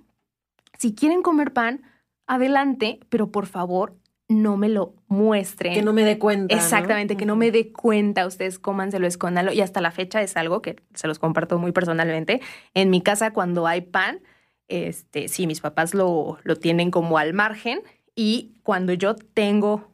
si 0.78 0.94
quieren 0.94 1.22
comer 1.22 1.52
pan, 1.52 1.82
adelante, 2.26 3.00
pero 3.08 3.30
por 3.30 3.46
favor, 3.46 3.96
no 4.32 4.56
me 4.56 4.68
lo 4.68 4.94
muestren. 5.08 5.74
Que 5.74 5.82
no 5.82 5.92
me 5.92 6.04
dé 6.04 6.18
cuenta. 6.18 6.54
Exactamente, 6.54 7.16
que 7.16 7.26
no 7.26 7.36
me 7.36 7.50
dé 7.50 7.72
cuenta. 7.72 8.26
Ustedes 8.26 8.58
cómanselo, 8.58 9.06
escóndanlo. 9.06 9.52
Y 9.52 9.60
hasta 9.60 9.80
la 9.80 9.90
fecha 9.90 10.22
es 10.22 10.36
algo 10.36 10.62
que 10.62 10.76
se 10.94 11.06
los 11.06 11.18
comparto 11.18 11.58
muy 11.58 11.72
personalmente. 11.72 12.40
En 12.74 12.90
mi 12.90 13.00
casa, 13.00 13.32
cuando 13.32 13.66
hay 13.66 13.82
pan, 13.82 14.20
este, 14.68 15.28
sí, 15.28 15.46
mis 15.46 15.60
papás 15.60 15.94
lo, 15.94 16.38
lo 16.42 16.56
tienen 16.56 16.90
como 16.90 17.18
al 17.18 17.34
margen. 17.34 17.80
Y 18.14 18.54
cuando 18.62 18.92
yo 18.92 19.14
tengo 19.14 19.88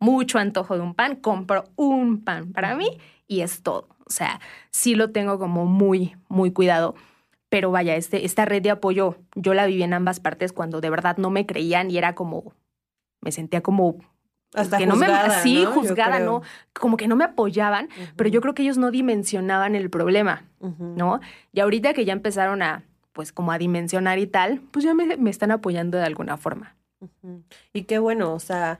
mucho 0.00 0.38
antojo 0.38 0.76
de 0.76 0.82
un 0.82 0.94
pan, 0.94 1.16
compro 1.16 1.64
un 1.76 2.24
pan 2.24 2.52
para 2.52 2.76
mí 2.76 2.98
y 3.26 3.40
es 3.40 3.62
todo. 3.62 3.88
O 4.06 4.10
sea, 4.10 4.40
sí 4.70 4.94
lo 4.94 5.10
tengo 5.10 5.38
como 5.38 5.66
muy, 5.66 6.16
muy 6.28 6.52
cuidado. 6.52 6.94
Pero 7.50 7.70
vaya, 7.70 7.96
este, 7.96 8.24
esta 8.24 8.44
red 8.44 8.62
de 8.62 8.70
apoyo, 8.70 9.16
yo 9.34 9.54
la 9.54 9.66
viví 9.66 9.82
en 9.82 9.94
ambas 9.94 10.20
partes 10.20 10.52
cuando 10.52 10.80
de 10.80 10.90
verdad 10.90 11.16
no 11.16 11.30
me 11.30 11.46
creían 11.46 11.90
y 11.90 11.96
era 11.96 12.14
como, 12.14 12.52
me 13.20 13.32
sentía 13.32 13.60
como 13.60 13.96
hasta 14.54 14.78
que 14.78 14.86
juzgada, 14.86 15.28
no 15.28 15.34
me 15.34 15.40
sí 15.42 15.64
juzgada 15.64 16.18
no 16.20 16.42
como 16.72 16.96
que 16.96 17.06
no 17.06 17.16
me 17.16 17.24
apoyaban 17.24 17.88
pero 18.16 18.30
yo 18.30 18.40
creo 18.40 18.54
que 18.54 18.62
ellos 18.62 18.78
no 18.78 18.90
dimensionaban 18.90 19.74
el 19.74 19.90
problema 19.90 20.44
no 20.60 21.20
y 21.52 21.60
ahorita 21.60 21.92
que 21.92 22.04
ya 22.04 22.14
empezaron 22.14 22.62
a 22.62 22.84
pues 23.12 23.32
como 23.32 23.52
a 23.52 23.58
dimensionar 23.58 24.18
y 24.18 24.26
tal 24.26 24.62
pues 24.70 24.84
ya 24.84 24.94
me, 24.94 25.16
me 25.18 25.30
están 25.30 25.50
apoyando 25.50 25.98
de 25.98 26.04
alguna 26.04 26.38
forma 26.38 26.76
y 27.74 27.82
qué 27.82 27.98
bueno 27.98 28.32
o 28.32 28.40
sea 28.40 28.78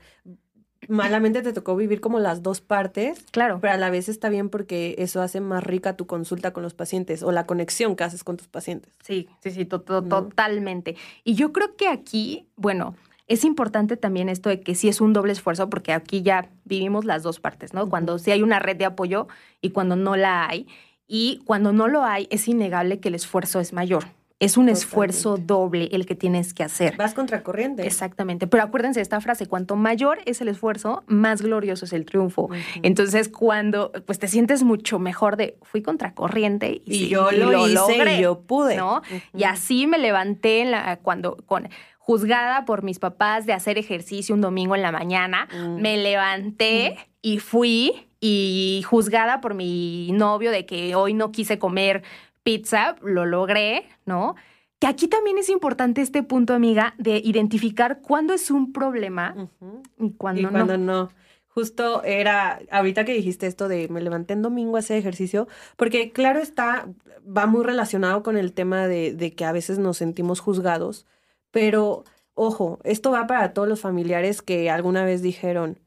malamente 0.89 1.43
te 1.43 1.53
tocó 1.53 1.77
vivir 1.77 2.01
como 2.01 2.19
las 2.19 2.43
dos 2.43 2.61
partes. 2.61 3.25
Claro. 3.31 3.59
Pero 3.61 3.75
a 3.75 3.77
la 3.77 3.91
vez 3.91 4.09
está 4.09 4.29
bien 4.29 4.49
porque 4.49 4.95
eso 4.99 5.21
hace 5.23 5.41
más 5.41 5.63
rica 5.65 5.97
tu 5.97 6.07
consulta 6.07 6.53
con 6.53 6.63
los 6.63 6.75
pacientes 6.75 7.23
o 7.23 7.33
la 7.33 7.47
conexión 7.47 7.97
que 7.97 8.05
haces 8.05 8.25
con 8.25 8.37
tus 8.37 8.49
pacientes. 8.49 8.93
Sí, 9.03 9.29
sí, 9.41 9.51
sí, 9.51 9.65
totalmente. 9.65 10.97
Y 11.25 11.35
yo 11.35 11.53
creo 11.53 11.77
que 11.77 11.89
aquí, 11.89 12.49
bueno, 12.57 12.95
es 13.29 13.45
importante 13.45 13.97
también 13.97 14.29
esto 14.29 14.49
de 14.49 14.61
que 14.61 14.75
sí 14.75 14.89
es 14.89 15.01
un 15.01 15.13
doble 15.13 15.33
esfuerzo, 15.33 15.69
porque 15.69 15.93
aquí 15.93 16.23
ya 16.23 16.49
vivimos 16.65 17.05
las 17.05 17.23
dos 17.23 17.41
partes, 17.41 17.75
¿no? 17.75 17.89
Cuando 17.89 18.19
sí 18.19 18.31
hay 18.31 18.43
una 18.43 18.59
red 18.59 18.77
de 18.77 18.87
apoyo 18.87 19.29
y 19.61 19.71
cuando 19.71 19.97
no 19.97 20.17
la 20.17 20.49
hay. 20.49 20.67
Y 21.07 21.43
cuando 21.45 21.73
no 21.73 21.89
lo 21.89 22.05
hay, 22.05 22.27
es 22.31 22.49
innegable 22.49 23.01
que 23.01 23.09
el 23.09 23.15
esfuerzo 23.15 23.61
es 23.61 23.73
mayor. 23.73 24.07
Es 24.41 24.57
un 24.57 24.69
esfuerzo 24.69 25.37
doble 25.37 25.89
el 25.91 26.07
que 26.07 26.15
tienes 26.15 26.55
que 26.55 26.63
hacer. 26.63 26.97
Vas 26.97 27.13
contracorriente. 27.13 27.85
Exactamente. 27.85 28.47
Pero 28.47 28.63
acuérdense 28.63 29.01
de 29.01 29.03
esta 29.03 29.21
frase, 29.21 29.47
cuanto 29.47 29.75
mayor 29.75 30.21
es 30.27 30.41
el 30.41 30.49
esfuerzo, 30.49 31.03
más 31.09 31.43
glorioso 31.43 31.87
es 31.87 31.93
el 31.93 32.05
triunfo. 32.05 32.49
Entonces, 32.83 33.29
cuando 33.29 33.91
pues 34.07 34.21
te 34.21 34.29
sientes 34.29 34.63
mucho 34.63 35.01
mejor 35.01 35.37
de 35.37 35.59
fui 35.63 35.83
contracorriente 35.83 36.83
y, 36.85 37.09
yo 37.09 37.33
lo, 37.33 37.67
hice 37.67 37.75
logré, 37.75 38.19
y 38.19 38.23
yo 38.23 38.41
pude. 38.41 38.77
¿no? 38.77 39.03
Y 39.35 39.43
así 39.43 39.89
me 39.89 39.99
levanté 39.99 40.61
en 40.61 40.71
la, 40.71 40.99
cuando 40.99 41.37
con 41.47 41.69
juzgada 42.09 42.65
por 42.65 42.85
mis 42.85 42.99
papás 42.99 43.45
de 43.45 43.53
hacer 43.53 43.77
ejercicio 43.77 44.35
un 44.35 44.41
domingo 44.41 44.75
en 44.75 44.81
la 44.81 44.91
mañana. 44.91 45.47
Mm. 45.55 45.83
Me 45.83 45.99
levanté 45.99 46.97
mm. 46.97 47.03
y 47.21 47.39
fui 47.39 48.09
y 48.19 48.83
juzgada 48.87 49.43
por 49.43 49.53
mi 49.53 50.11
novio 50.13 50.51
de 50.51 50.65
que 50.65 50.95
hoy 50.95 51.13
no 51.13 51.33
quise 51.33 51.59
comer 51.59 52.03
pizza, 52.43 52.97
lo 53.03 53.27
logré, 53.27 53.85
¿no? 54.07 54.37
Que 54.79 54.87
aquí 54.87 55.07
también 55.07 55.37
es 55.37 55.51
importante 55.51 56.01
este 56.01 56.23
punto, 56.23 56.55
amiga, 56.55 56.95
de 56.97 57.21
identificar 57.23 58.01
cuándo 58.01 58.33
es 58.33 58.51
un 58.51 58.73
problema 58.73 59.51
y 59.99 60.13
cuándo, 60.13 60.41
y 60.41 60.47
cuándo 60.47 60.79
no. 60.79 61.11
Justo 61.49 62.03
era, 62.05 62.61
ahorita 62.71 63.05
que 63.05 63.13
dijiste 63.13 63.47
esto 63.47 63.69
de 63.69 63.87
me 63.89 64.01
levanté 64.01 64.33
en 64.33 64.41
domingo 64.41 64.77
a 64.77 64.79
hacer 64.79 64.97
ejercicio, 64.97 65.47
porque 65.77 66.11
claro 66.11 66.41
está, 66.41 66.89
va 67.27 67.45
muy 67.45 67.65
relacionado 67.65 68.23
con 68.23 68.39
el 68.39 68.55
tema 68.55 68.87
de, 68.87 69.13
de 69.13 69.35
que 69.35 69.45
a 69.45 69.53
veces 69.53 69.79
nos 69.79 69.99
sentimos 69.99 70.41
juzgados 70.41 71.05
pero, 71.51 72.05
ojo, 72.35 72.79
esto 72.85 73.11
va 73.11 73.27
para 73.27 73.53
todos 73.53 73.69
los 73.69 73.81
familiares 73.81 74.43
que 74.43 74.71
alguna 74.71 75.05
vez 75.05 75.23
dijeron, 75.23 75.81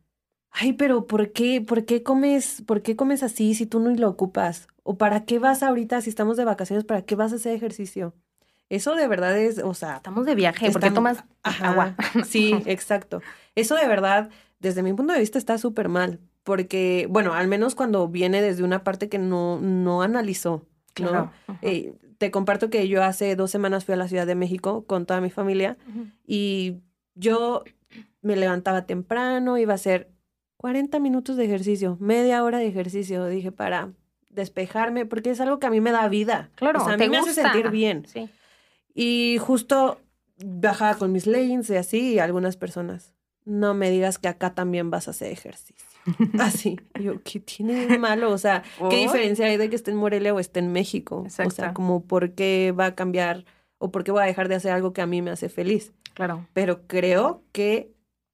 ay, 0.50 0.74
pero 0.74 1.08
¿por 1.08 1.32
qué, 1.32 1.62
por 1.62 1.86
qué 1.86 2.04
comes, 2.04 2.64
por 2.66 2.82
qué 2.82 2.96
comes 2.96 3.24
así 3.24 3.54
si 3.54 3.66
tú 3.66 3.80
no 3.80 3.90
lo 3.90 4.10
ocupas? 4.10 4.68
¿O 4.84 4.98
para 4.98 5.26
qué 5.26 5.40
vas 5.40 5.64
ahorita 5.64 6.02
si 6.02 6.10
estamos 6.10 6.38
de 6.38 6.46
vacaciones, 6.46 6.86
para 6.86 7.04
qué 7.04 7.16
vas 7.16 7.34
a 7.34 7.36
hacer 7.36 7.54
ejercicio? 7.54 8.14
Eso 8.70 8.96
de 8.96 9.08
verdad 9.08 9.38
es, 9.38 9.60
o 9.60 9.74
sea... 9.74 9.98
Estamos 9.98 10.26
de 10.26 10.36
viaje, 10.36 10.72
¿por 10.72 10.82
qué 10.82 10.92
tomas 10.92 11.24
agua? 11.44 11.96
sí, 12.26 12.56
exacto. 12.66 13.22
Eso 13.54 13.76
de 13.76 13.88
verdad, 13.88 14.30
desde 14.60 14.82
mi 14.82 14.94
punto 14.94 15.14
de 15.14 15.20
vista, 15.20 15.38
está 15.38 15.58
súper 15.58 15.90
mal. 15.90 16.20
Porque, 16.44 17.06
bueno, 17.10 17.34
al 17.34 17.48
menos 17.48 17.76
cuando 17.76 18.08
viene 18.08 18.42
desde 18.42 18.64
una 18.64 18.84
parte 18.84 19.10
que 19.10 19.20
no, 19.20 19.60
no 19.60 20.02
analizó. 20.02 20.66
Claro 20.94 21.32
te 22.22 22.30
comparto 22.30 22.70
que 22.70 22.88
yo 22.88 23.04
hace 23.04 23.36
dos 23.36 23.50
semanas 23.50 23.84
fui 23.84 23.96
a 23.96 23.98
la 23.98 24.08
Ciudad 24.08 24.28
de 24.28 24.36
México 24.36 24.86
con 24.86 25.08
toda 25.08 25.22
mi 25.22 25.32
familia 25.32 25.80
y 26.28 26.76
yo 27.16 27.64
me 28.22 28.36
levantaba 28.36 28.86
temprano, 28.86 29.58
iba 29.58 29.72
a 29.72 29.76
hacer 29.76 30.12
40 30.58 31.00
minutos 31.00 31.36
de 31.36 31.46
ejercicio, 31.46 31.98
media 32.00 32.44
hora 32.44 32.60
de 32.60 32.68
ejercicio, 32.68 33.26
dije, 33.26 33.52
para 33.52 33.94
despejarme, 34.30 35.08
porque 35.08 35.32
es 35.32 35.42
algo 35.42 35.58
que 35.58 35.66
a 35.66 35.72
mí 35.72 35.82
me 35.82 35.90
da 35.90 36.08
vida. 36.10 36.52
Claro, 36.54 36.84
o 36.84 36.86
sea, 36.86 36.94
a 36.94 36.98
mí 36.98 37.10
me 37.10 37.18
hace 37.18 37.34
sentir 37.34 37.72
bien. 37.72 38.06
Sí. 38.06 38.30
Y 38.94 39.40
justo 39.40 40.00
bajaba 40.38 41.00
con 41.00 41.12
mis 41.12 41.26
leggings 41.26 41.72
y 41.72 41.76
así, 41.76 42.14
y 42.14 42.20
algunas 42.20 42.56
personas, 42.56 43.16
no 43.46 43.74
me 43.74 43.90
digas 43.90 44.20
que 44.20 44.28
acá 44.28 44.54
también 44.54 44.92
vas 44.92 45.08
a 45.08 45.12
hacer 45.12 45.32
ejercicio. 45.32 45.91
Así. 46.40 46.80
yo, 47.00 47.22
¿qué 47.24 47.40
tiene 47.40 47.86
de 47.86 47.98
malo? 47.98 48.32
O 48.32 48.38
sea, 48.38 48.64
¿qué 48.90 48.98
diferencia 48.98 49.46
hay 49.46 49.58
de 49.58 49.70
que 49.70 49.76
esté 49.76 49.92
en 49.92 49.98
Morelia 49.98 50.34
o 50.34 50.40
esté 50.40 50.60
en 50.60 50.72
México? 50.72 51.26
O 51.26 51.50
sea, 51.50 51.74
como 51.74 52.04
por 52.06 52.34
qué 52.34 52.74
va 52.78 52.88
a 52.88 52.96
cambiar 52.96 53.46
o 53.78 53.92
por 53.92 54.04
qué 54.04 54.12
voy 54.12 54.24
a 54.24 54.28
dejar 54.28 54.48
de 54.48 54.56
hacer 54.56 54.72
algo 54.72 54.94
que 54.94 55.02
a 55.02 55.08
mí 55.08 55.22
me 55.22 55.32
hace 55.32 55.50
feliz. 55.50 55.94
Claro. 56.14 56.48
Pero 56.54 56.88
creo 56.88 57.44
que 57.52 57.92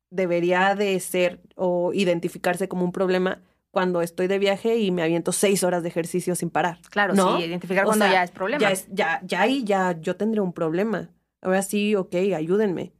debería 0.09 0.75
de 0.75 0.99
ser 0.99 1.41
o 1.55 1.91
identificarse 1.93 2.67
como 2.67 2.85
un 2.85 2.91
problema 2.91 3.41
cuando 3.71 4.01
estoy 4.01 4.27
de 4.27 4.39
viaje 4.39 4.77
y 4.77 4.91
me 4.91 5.03
aviento 5.03 5.31
seis 5.31 5.63
horas 5.63 5.83
de 5.83 5.89
ejercicio 5.89 6.35
sin 6.35 6.49
parar. 6.49 6.79
Claro, 6.89 7.13
¿no? 7.13 7.37
sí, 7.37 7.43
identificar 7.43 7.85
cuando 7.85 8.05
ya 8.05 8.23
es 8.23 8.31
problema. 8.31 8.59
Ya, 8.59 8.73
ya, 8.91 9.21
ya 9.23 9.41
ahí 9.41 9.63
ya 9.63 9.99
yo 9.99 10.15
tendré 10.15 10.41
un 10.41 10.53
problema. 10.53 11.09
Ahora 11.41 11.61
sí, 11.61 11.95
ok, 11.95 12.15
ayúdenme. 12.35 12.93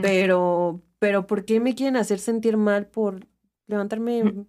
Pero, 0.00 0.80
pero 0.98 1.26
¿por 1.26 1.44
qué 1.44 1.60
me 1.60 1.74
quieren 1.74 1.96
hacer 1.96 2.18
sentir 2.18 2.56
mal 2.56 2.86
por 2.86 3.26
levantarme 3.66 4.46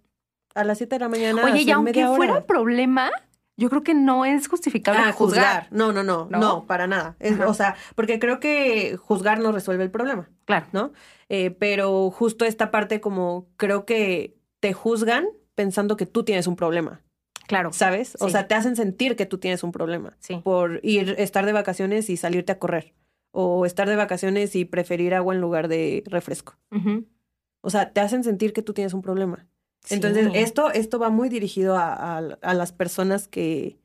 a 0.54 0.64
las 0.64 0.78
7 0.78 0.94
de 0.94 1.00
la 1.00 1.08
mañana? 1.08 1.44
Oye, 1.44 1.62
y 1.62 1.70
aunque 1.70 2.06
fuera 2.06 2.44
problema, 2.46 3.10
yo 3.56 3.70
creo 3.70 3.82
que 3.82 3.94
no 3.94 4.24
es 4.24 4.48
justificable 4.48 5.00
ah, 5.04 5.12
juzgar. 5.12 5.68
No, 5.70 5.92
no, 5.92 6.02
no, 6.02 6.28
no, 6.30 6.66
para 6.66 6.86
nada. 6.86 7.16
o 7.46 7.54
sea, 7.54 7.76
porque 7.94 8.18
creo 8.18 8.38
que 8.38 8.96
juzgar 8.96 9.38
no 9.38 9.52
resuelve 9.52 9.84
el 9.84 9.90
problema. 9.90 10.28
Claro. 10.44 10.66
¿No? 10.72 10.92
Eh, 11.28 11.50
pero 11.50 12.10
justo 12.10 12.44
esta 12.44 12.70
parte 12.70 13.00
como 13.00 13.48
creo 13.56 13.86
que 13.86 14.36
te 14.60 14.72
juzgan 14.72 15.26
pensando 15.54 15.96
que 15.96 16.06
tú 16.06 16.24
tienes 16.24 16.46
un 16.46 16.56
problema. 16.56 17.02
Claro. 17.46 17.72
¿Sabes? 17.72 18.16
O 18.20 18.28
sea, 18.28 18.48
te 18.48 18.54
hacen 18.54 18.76
sentir 18.76 19.16
que 19.16 19.24
tú 19.24 19.38
tienes 19.38 19.62
un 19.62 19.72
problema. 19.72 20.16
Sí. 20.20 20.40
Por 20.42 20.80
ir, 20.82 21.14
estar 21.18 21.46
de 21.46 21.52
vacaciones 21.52 22.10
y 22.10 22.16
salirte 22.16 22.52
a 22.52 22.58
correr. 22.58 22.94
O 23.30 23.66
estar 23.66 23.88
de 23.88 23.96
vacaciones 23.96 24.56
y 24.56 24.64
preferir 24.64 25.14
agua 25.14 25.34
en 25.34 25.40
lugar 25.40 25.68
de 25.68 26.02
refresco. 26.06 26.56
O 27.66 27.70
sea, 27.70 27.90
te 27.90 28.00
hacen 28.00 28.22
sentir 28.22 28.52
que 28.52 28.62
tú 28.62 28.74
tienes 28.74 28.94
un 28.94 29.02
problema. 29.02 29.48
Entonces, 29.90 30.28
esto, 30.34 30.70
esto 30.70 31.00
va 31.00 31.10
muy 31.10 31.28
dirigido 31.28 31.76
a, 31.76 32.18
a, 32.18 32.54
las 32.54 32.70
personas 32.70 33.26
que, 33.26 33.76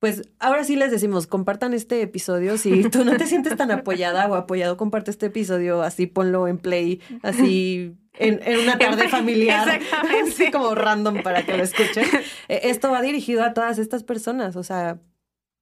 pues 0.00 0.28
ahora 0.38 0.64
sí 0.64 0.76
les 0.76 0.90
decimos, 0.90 1.26
compartan 1.26 1.72
este 1.72 2.02
episodio. 2.02 2.58
Si 2.58 2.90
tú 2.90 3.06
no 3.06 3.16
te 3.16 3.26
sientes 3.26 3.56
tan 3.56 3.70
apoyada 3.70 4.28
o 4.28 4.34
apoyado, 4.34 4.76
comparte 4.76 5.10
este 5.10 5.26
episodio, 5.26 5.80
así 5.80 6.06
ponlo 6.06 6.46
en 6.46 6.58
play, 6.58 7.00
así 7.22 7.96
en, 8.18 8.42
en 8.44 8.60
una 8.60 8.76
tarde 8.76 9.08
familiar, 9.08 9.80
así 10.22 10.50
como 10.50 10.74
random 10.74 11.22
para 11.22 11.46
que 11.46 11.56
lo 11.56 11.62
escuchen. 11.62 12.04
E, 12.48 12.68
esto 12.68 12.90
va 12.90 13.00
dirigido 13.00 13.42
a 13.44 13.54
todas 13.54 13.78
estas 13.78 14.04
personas, 14.04 14.56
o 14.56 14.62
sea, 14.62 15.00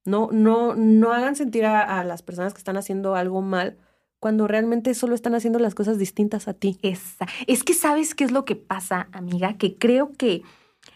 no, 0.04 0.30
no, 0.32 0.74
no 0.74 1.12
hagan 1.12 1.36
sentir 1.36 1.66
a, 1.66 2.00
a 2.00 2.02
las 2.02 2.22
personas 2.22 2.52
que 2.52 2.58
están 2.58 2.76
haciendo 2.76 3.14
algo 3.14 3.42
mal 3.42 3.78
cuando 4.20 4.46
realmente 4.48 4.94
solo 4.94 5.14
están 5.14 5.34
haciendo 5.34 5.58
las 5.58 5.74
cosas 5.74 5.98
distintas 5.98 6.48
a 6.48 6.54
ti. 6.54 6.78
Esa. 6.82 7.26
Es 7.46 7.64
que 7.64 7.74
sabes 7.74 8.14
qué 8.14 8.24
es 8.24 8.30
lo 8.30 8.44
que 8.44 8.56
pasa, 8.56 9.08
amiga, 9.12 9.54
que 9.54 9.76
creo 9.76 10.12
que 10.16 10.42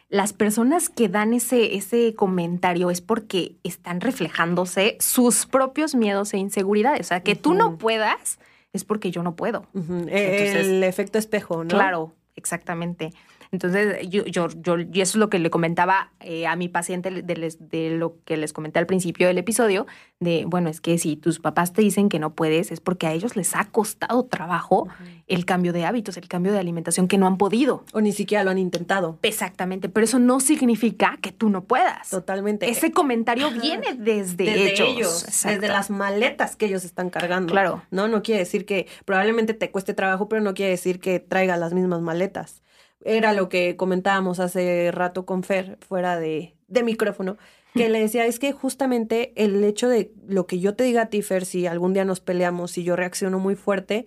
las 0.08 0.32
personas 0.32 0.90
que 0.90 1.08
dan 1.08 1.32
ese, 1.32 1.76
ese 1.76 2.14
comentario 2.14 2.90
es 2.90 3.00
porque 3.00 3.56
están 3.62 4.00
reflejándose 4.00 4.96
sus 5.00 5.46
propios 5.46 5.94
miedos 5.94 6.34
e 6.34 6.38
inseguridades. 6.38 7.00
O 7.00 7.08
sea, 7.08 7.22
que 7.22 7.34
tú 7.34 7.54
no 7.54 7.78
puedas 7.78 8.38
es 8.72 8.84
porque 8.84 9.10
yo 9.10 9.22
no 9.22 9.36
puedo. 9.36 9.66
el 9.74 10.82
efecto 10.84 11.18
espejo, 11.18 11.64
¿no? 11.64 11.70
Claro, 11.70 12.14
exactamente. 12.36 13.12
Entonces, 13.52 14.08
yo, 14.08 14.24
yo, 14.24 14.48
yo, 14.48 14.78
y 14.78 15.02
eso 15.02 15.10
es 15.10 15.16
lo 15.16 15.28
que 15.28 15.38
le 15.38 15.50
comentaba 15.50 16.10
eh, 16.20 16.46
a 16.46 16.56
mi 16.56 16.70
paciente 16.70 17.10
de, 17.10 17.22
de, 17.22 17.90
lo 17.90 18.16
que 18.24 18.38
les 18.38 18.54
comenté 18.54 18.78
al 18.78 18.86
principio 18.86 19.26
del 19.26 19.36
episodio, 19.36 19.86
de, 20.20 20.46
bueno, 20.46 20.70
es 20.70 20.80
que 20.80 20.96
si 20.96 21.16
tus 21.16 21.38
papás 21.38 21.74
te 21.74 21.82
dicen 21.82 22.08
que 22.08 22.18
no 22.18 22.34
puedes, 22.34 22.72
es 22.72 22.80
porque 22.80 23.06
a 23.06 23.12
ellos 23.12 23.36
les 23.36 23.54
ha 23.54 23.66
costado 23.66 24.24
trabajo 24.24 24.88
el 25.26 25.44
cambio 25.44 25.74
de 25.74 25.84
hábitos, 25.84 26.16
el 26.16 26.28
cambio 26.28 26.50
de 26.50 26.60
alimentación, 26.60 27.08
que 27.08 27.18
no 27.18 27.26
han 27.26 27.36
podido. 27.36 27.84
O 27.92 28.00
ni 28.00 28.12
siquiera 28.12 28.42
lo 28.42 28.50
han 28.50 28.56
intentado. 28.56 29.18
Exactamente, 29.20 29.90
pero 29.90 30.04
eso 30.04 30.18
no 30.18 30.40
significa 30.40 31.18
que 31.20 31.30
tú 31.30 31.50
no 31.50 31.64
puedas. 31.64 32.08
Totalmente. 32.08 32.70
Ese 32.70 32.90
comentario 32.90 33.50
viene 33.50 33.92
desde, 33.98 34.44
desde 34.44 34.82
ellos, 34.82 35.26
desde 35.44 35.68
las 35.68 35.90
maletas 35.90 36.56
que 36.56 36.64
ellos 36.64 36.84
están 36.84 37.10
cargando. 37.10 37.52
Claro. 37.52 37.82
No, 37.90 38.08
no 38.08 38.22
quiere 38.22 38.38
decir 38.38 38.64
que 38.64 38.86
probablemente 39.04 39.52
te 39.52 39.70
cueste 39.70 39.92
trabajo, 39.92 40.26
pero 40.30 40.40
no 40.40 40.54
quiere 40.54 40.70
decir 40.70 41.00
que 41.00 41.20
traiga 41.20 41.58
las 41.58 41.74
mismas 41.74 42.00
maletas 42.00 42.62
era 43.04 43.32
lo 43.32 43.48
que 43.48 43.76
comentábamos 43.76 44.40
hace 44.40 44.90
rato 44.92 45.26
con 45.26 45.42
Fer, 45.42 45.78
fuera 45.80 46.18
de, 46.18 46.56
de 46.68 46.82
micrófono, 46.82 47.36
que 47.74 47.88
le 47.88 48.00
decía, 48.00 48.26
es 48.26 48.38
que 48.38 48.52
justamente 48.52 49.32
el 49.36 49.62
hecho 49.64 49.88
de 49.88 50.12
lo 50.26 50.46
que 50.46 50.60
yo 50.60 50.74
te 50.74 50.84
diga 50.84 51.02
a 51.02 51.06
ti, 51.06 51.22
Fer, 51.22 51.44
si 51.44 51.66
algún 51.66 51.94
día 51.94 52.04
nos 52.04 52.20
peleamos, 52.20 52.72
si 52.72 52.84
yo 52.84 52.96
reacciono 52.96 53.38
muy 53.38 53.56
fuerte 53.56 54.06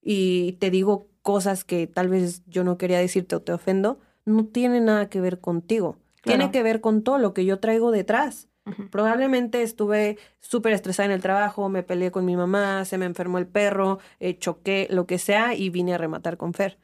y 0.00 0.52
te 0.52 0.70
digo 0.70 1.08
cosas 1.20 1.64
que 1.64 1.86
tal 1.86 2.08
vez 2.08 2.42
yo 2.46 2.64
no 2.64 2.78
quería 2.78 2.98
decirte 2.98 3.36
o 3.36 3.42
te 3.42 3.52
ofendo, 3.52 4.00
no 4.24 4.46
tiene 4.46 4.80
nada 4.80 5.08
que 5.08 5.20
ver 5.20 5.40
contigo. 5.40 5.98
Tiene 6.22 6.52
que 6.52 6.62
ver 6.62 6.80
con 6.80 7.02
todo 7.02 7.18
lo 7.18 7.34
que 7.34 7.44
yo 7.44 7.58
traigo 7.58 7.90
detrás. 7.90 8.48
Probablemente 8.90 9.62
estuve 9.62 10.18
súper 10.38 10.72
estresada 10.72 11.06
en 11.06 11.12
el 11.12 11.20
trabajo, 11.20 11.68
me 11.68 11.82
peleé 11.82 12.12
con 12.12 12.24
mi 12.24 12.36
mamá, 12.36 12.84
se 12.84 12.96
me 12.96 13.06
enfermó 13.06 13.38
el 13.38 13.48
perro, 13.48 13.98
eh, 14.20 14.38
choqué, 14.38 14.86
lo 14.88 15.06
que 15.06 15.18
sea, 15.18 15.54
y 15.54 15.68
vine 15.68 15.94
a 15.94 15.98
rematar 15.98 16.36
con 16.36 16.54
Fer. 16.54 16.78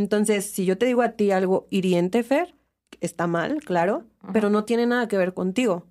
Entonces, 0.00 0.50
si 0.50 0.64
yo 0.64 0.78
te 0.78 0.86
digo 0.86 1.02
a 1.02 1.10
ti 1.10 1.30
algo 1.30 1.66
hiriente, 1.70 2.22
Fer, 2.22 2.54
está 3.00 3.26
mal, 3.26 3.60
claro, 3.60 4.04
pero 4.32 4.48
no 4.48 4.64
tiene 4.64 4.86
nada 4.86 5.08
que 5.08 5.18
ver 5.18 5.34
contigo. 5.34 5.86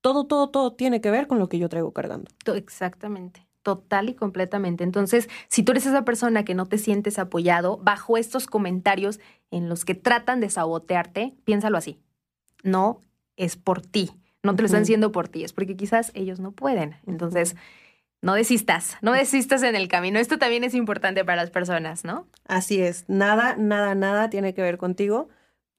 Todo, 0.00 0.26
todo, 0.26 0.48
todo 0.48 0.72
tiene 0.72 1.02
que 1.02 1.10
ver 1.10 1.26
con 1.26 1.38
lo 1.38 1.48
que 1.50 1.58
yo 1.58 1.68
traigo 1.68 1.92
cargando. 1.92 2.30
Exactamente. 2.54 3.46
Total 3.62 4.08
y 4.08 4.14
completamente. 4.14 4.82
Entonces, 4.82 5.28
si 5.48 5.62
tú 5.62 5.72
eres 5.72 5.84
esa 5.84 6.06
persona 6.06 6.42
que 6.42 6.54
no 6.54 6.64
te 6.64 6.78
sientes 6.78 7.18
apoyado 7.18 7.76
bajo 7.76 8.16
estos 8.16 8.46
comentarios 8.46 9.20
en 9.50 9.68
los 9.68 9.84
que 9.84 9.94
tratan 9.94 10.40
de 10.40 10.48
sabotearte, 10.48 11.34
piénsalo 11.44 11.76
así. 11.76 12.00
No 12.62 13.00
es 13.36 13.56
por 13.56 13.82
ti. 13.82 14.10
No 14.42 14.56
te 14.56 14.62
lo 14.62 14.66
están 14.66 14.82
haciendo 14.82 15.12
por 15.12 15.28
ti, 15.28 15.44
es 15.44 15.52
porque 15.52 15.76
quizás 15.76 16.12
ellos 16.14 16.40
no 16.40 16.52
pueden. 16.52 16.96
Entonces, 17.06 17.56
no 18.22 18.34
desistas, 18.34 18.96
no 19.00 19.12
desistas 19.12 19.62
en 19.62 19.74
el 19.74 19.88
camino. 19.88 20.18
Esto 20.18 20.38
también 20.38 20.64
es 20.64 20.74
importante 20.74 21.24
para 21.24 21.42
las 21.42 21.50
personas, 21.50 22.04
¿no? 22.04 22.26
Así 22.46 22.80
es, 22.80 23.04
nada, 23.08 23.56
nada, 23.56 23.94
nada 23.94 24.30
tiene 24.30 24.54
que 24.54 24.62
ver 24.62 24.78
contigo. 24.78 25.28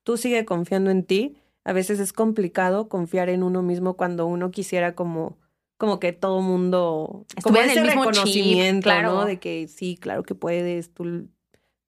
Tú 0.04 0.18
sigue 0.18 0.46
confiando 0.46 0.90
en 0.90 1.04
ti. 1.04 1.38
A 1.64 1.74
veces 1.74 2.00
es 2.00 2.12
complicado 2.12 2.90
confiar 2.90 3.30
en 3.30 3.44
uno 3.44 3.62
mismo 3.62 3.96
cuando 3.96 4.26
uno 4.26 4.50
quisiera 4.50 4.96
como 4.96 5.38
como 5.78 6.00
que 6.00 6.14
todo 6.14 6.42
mundo 6.42 7.26
como 7.42 7.58
ese 7.58 7.80
el 7.80 7.88
reconocimiento, 7.88 9.02
¿no? 9.02 9.26
De 9.26 9.40
que 9.40 9.68
sí, 9.68 9.98
claro 10.00 10.22
que 10.22 10.36
puedes, 10.36 10.94
tú 10.94 11.28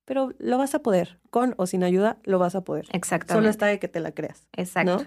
pero 0.05 0.33
lo 0.39 0.57
vas 0.57 0.75
a 0.75 0.79
poder, 0.79 1.19
con 1.29 1.53
o 1.57 1.65
sin 1.67 1.83
ayuda, 1.83 2.17
lo 2.23 2.39
vas 2.39 2.55
a 2.55 2.63
poder. 2.63 2.85
Exactamente. 2.91 3.33
Solo 3.33 3.49
está 3.49 3.67
de 3.67 3.79
que 3.79 3.87
te 3.87 3.99
la 3.99 4.11
creas. 4.11 4.47
Exacto. 4.53 5.05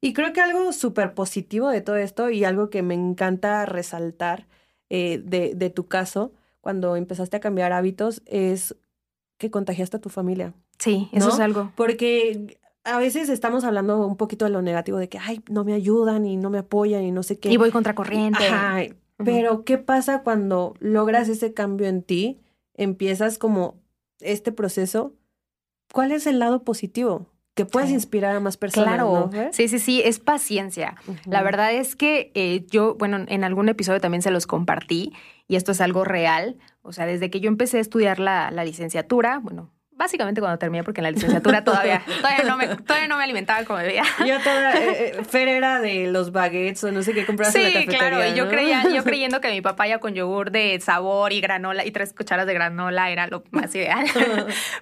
Y 0.00 0.12
creo 0.12 0.32
que 0.32 0.40
algo 0.40 0.72
súper 0.72 1.14
positivo 1.14 1.70
de 1.70 1.80
todo 1.80 1.96
esto 1.96 2.28
y 2.30 2.44
algo 2.44 2.70
que 2.70 2.82
me 2.82 2.94
encanta 2.94 3.64
resaltar 3.66 4.46
eh, 4.94 5.22
de, 5.24 5.54
de 5.54 5.70
tu 5.70 5.88
caso, 5.88 6.34
cuando 6.60 6.96
empezaste 6.96 7.38
a 7.38 7.40
cambiar 7.40 7.72
hábitos, 7.72 8.20
es 8.26 8.76
que 9.38 9.50
contagiaste 9.50 9.96
a 9.96 10.00
tu 10.02 10.10
familia. 10.10 10.52
Sí, 10.78 11.08
eso 11.12 11.30
es 11.30 11.40
algo. 11.40 11.72
Porque 11.76 12.58
a 12.84 12.98
veces 12.98 13.30
estamos 13.30 13.64
hablando 13.64 14.06
un 14.06 14.18
poquito 14.18 14.44
de 14.44 14.50
lo 14.50 14.60
negativo, 14.60 14.98
de 14.98 15.08
que, 15.08 15.18
ay, 15.18 15.42
no 15.48 15.64
me 15.64 15.72
ayudan 15.72 16.26
y 16.26 16.36
no 16.36 16.50
me 16.50 16.58
apoyan 16.58 17.04
y 17.04 17.10
no 17.10 17.22
sé 17.22 17.38
qué. 17.38 17.50
Y 17.50 17.56
voy 17.56 17.70
contracorriente. 17.70 18.46
Ajá. 18.46 18.82
Pero, 19.16 19.64
¿qué 19.64 19.78
pasa 19.78 20.22
cuando 20.22 20.74
logras 20.78 21.30
ese 21.30 21.54
cambio 21.54 21.86
en 21.86 22.02
ti? 22.02 22.42
Empiezas 22.74 23.38
como 23.38 23.80
este 24.20 24.52
proceso. 24.52 25.14
¿Cuál 25.90 26.12
es 26.12 26.26
el 26.26 26.38
lado 26.38 26.64
positivo? 26.64 27.28
Que 27.54 27.66
puedes 27.66 27.90
inspirar 27.90 28.34
a 28.34 28.40
más 28.40 28.56
personas. 28.56 28.94
Claro, 28.94 29.30
sí, 29.52 29.68
sí, 29.68 29.78
sí, 29.78 30.02
es 30.04 30.18
paciencia. 30.18 30.96
La 31.26 31.42
verdad 31.42 31.72
es 31.72 31.96
que 31.96 32.32
eh, 32.34 32.64
yo, 32.70 32.94
bueno, 32.94 33.24
en 33.28 33.44
algún 33.44 33.68
episodio 33.68 34.00
también 34.00 34.22
se 34.22 34.30
los 34.30 34.46
compartí 34.46 35.12
y 35.48 35.56
esto 35.56 35.72
es 35.72 35.80
algo 35.80 36.04
real. 36.04 36.58
O 36.80 36.92
sea, 36.92 37.06
desde 37.06 37.30
que 37.30 37.40
yo 37.40 37.48
empecé 37.48 37.78
a 37.78 37.80
estudiar 37.80 38.20
la, 38.20 38.50
la 38.50 38.64
licenciatura, 38.64 39.38
bueno, 39.38 39.70
básicamente 39.94 40.40
cuando 40.40 40.58
terminé, 40.58 40.84
porque 40.84 41.00
en 41.00 41.04
la 41.04 41.10
licenciatura 41.10 41.64
todavía, 41.64 42.02
todavía, 42.20 42.44
no, 42.44 42.56
me, 42.56 42.68
todavía 42.68 43.08
no 43.08 43.16
me 43.16 43.24
alimentaba 43.24 43.64
como 43.64 43.78
debía. 43.78 44.02
Yo 44.26 44.38
toda, 44.40 44.74
eh, 44.74 45.14
eh, 45.18 45.24
Fer 45.28 45.48
era 45.48 45.80
de 45.80 46.06
los 46.06 46.32
baguettes 46.32 46.84
o 46.84 46.92
no 46.92 47.02
sé 47.02 47.12
qué 47.12 47.26
comprabas 47.26 47.54
en 47.54 47.64
la 47.64 47.72
cafetería, 47.72 47.98
claro, 47.98 48.26
y 48.26 48.34
yo, 48.34 48.48
creía, 48.48 48.82
yo 48.88 49.04
creyendo 49.04 49.40
que 49.40 49.50
mi 49.50 49.60
papaya 49.60 49.98
con 49.98 50.14
yogur 50.14 50.50
de 50.50 50.80
sabor 50.80 51.32
y 51.32 51.40
granola 51.40 51.84
y 51.84 51.90
tres 51.90 52.12
cucharas 52.12 52.46
de 52.46 52.54
granola 52.54 53.10
era 53.10 53.26
lo 53.26 53.44
más 53.50 53.74
ideal. 53.74 54.06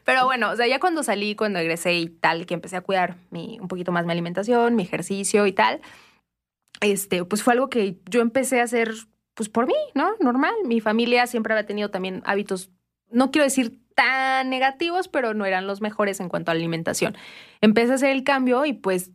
Pero 0.05 0.25
bueno, 0.25 0.51
o 0.51 0.57
sea, 0.57 0.67
ya 0.67 0.81
cuando 0.81 1.03
salí, 1.03 1.35
cuando 1.35 1.59
egresé 1.59 1.95
y 1.95 2.09
tal, 2.09 2.47
que 2.47 2.55
empecé 2.55 2.77
a 2.77 2.81
cuidar 2.81 3.17
mi, 3.31 3.59
un 3.61 3.69
poquito 3.69 3.93
más 3.93 4.07
mi 4.07 4.13
alimentación, 4.13 4.77
mi 4.77 4.83
ejercicio 4.83 5.47
y 5.47 5.53
tal, 5.53 5.81
este, 6.81 7.25
pues 7.25 7.43
fue 7.43 7.53
algo 7.53 7.69
que 7.69 7.97
yo 8.09 8.21
empecé 8.21 8.61
a 8.61 8.65
hacer 8.65 8.93
pues 9.35 9.49
por 9.49 9.67
mí, 9.67 9.75
¿no? 9.95 10.11
Normal. 10.21 10.55
Mi 10.65 10.81
familia 10.81 11.27
siempre 11.27 11.55
había 11.55 11.67
tenido 11.67 11.91
también 11.91 12.23
hábitos 12.27 12.71
no 13.11 13.31
quiero 13.31 13.45
decir 13.45 13.80
tan 13.95 14.51
negativos, 14.51 15.09
pero 15.09 15.35
no 15.35 15.45
eran 15.45 15.67
los 15.67 15.81
mejores 15.81 16.21
en 16.21 16.29
cuanto 16.29 16.51
a 16.51 16.55
alimentación. 16.55 17.17
Empecé 17.61 17.93
a 17.93 17.95
hacer 17.97 18.11
el 18.11 18.25
cambio 18.25 18.65
y 18.65 18.73
pues 18.73 19.11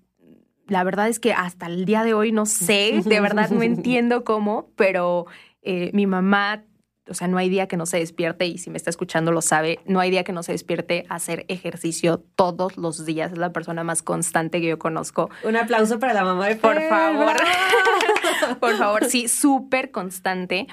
la 0.68 0.84
verdad 0.84 1.08
es 1.08 1.20
que 1.20 1.34
hasta 1.34 1.68
el 1.68 1.86
día 1.86 2.04
de 2.04 2.14
hoy 2.14 2.32
no 2.32 2.46
sé, 2.46 3.02
de 3.04 3.20
verdad 3.20 3.50
no 3.50 3.62
entiendo 3.64 4.24
cómo, 4.24 4.70
pero 4.76 5.26
eh, 5.62 5.92
mi 5.94 6.08
mamá 6.08 6.64
o 7.08 7.14
sea, 7.14 7.28
no 7.28 7.38
hay 7.38 7.50
día 7.50 7.68
que 7.68 7.78
no 7.78 7.86
se 7.86 7.98
despierte, 7.98 8.46
y 8.46 8.58
si 8.58 8.70
me 8.70 8.78
está 8.78 8.90
escuchando 8.90 9.32
lo 9.32 9.42
sabe, 9.42 9.80
no 9.86 10.00
hay 10.00 10.10
día 10.10 10.24
que 10.24 10.32
no 10.32 10.44
se 10.44 10.52
despierte 10.52 11.06
a 11.10 11.16
hacer 11.16 11.46
ejercicio 11.48 12.24
todos 12.36 12.78
los 12.78 13.06
días. 13.06 13.32
Es 13.32 13.38
la 13.38 13.52
persona 13.52 13.84
más 13.84 14.02
constante 14.02 14.60
que 14.60 14.68
yo 14.68 14.80
conozco. 14.80 15.30
Un 15.44 15.56
aplauso 15.56 16.00
para 16.00 16.14
la 16.14 16.24
mamá 16.24 16.48
de 16.48 16.56
Por 16.56 16.82
favor. 16.82 17.36
Por 18.60 18.78
favor, 18.78 19.06
sí, 19.06 19.28
súper 19.28 19.92
constante. 19.92 20.68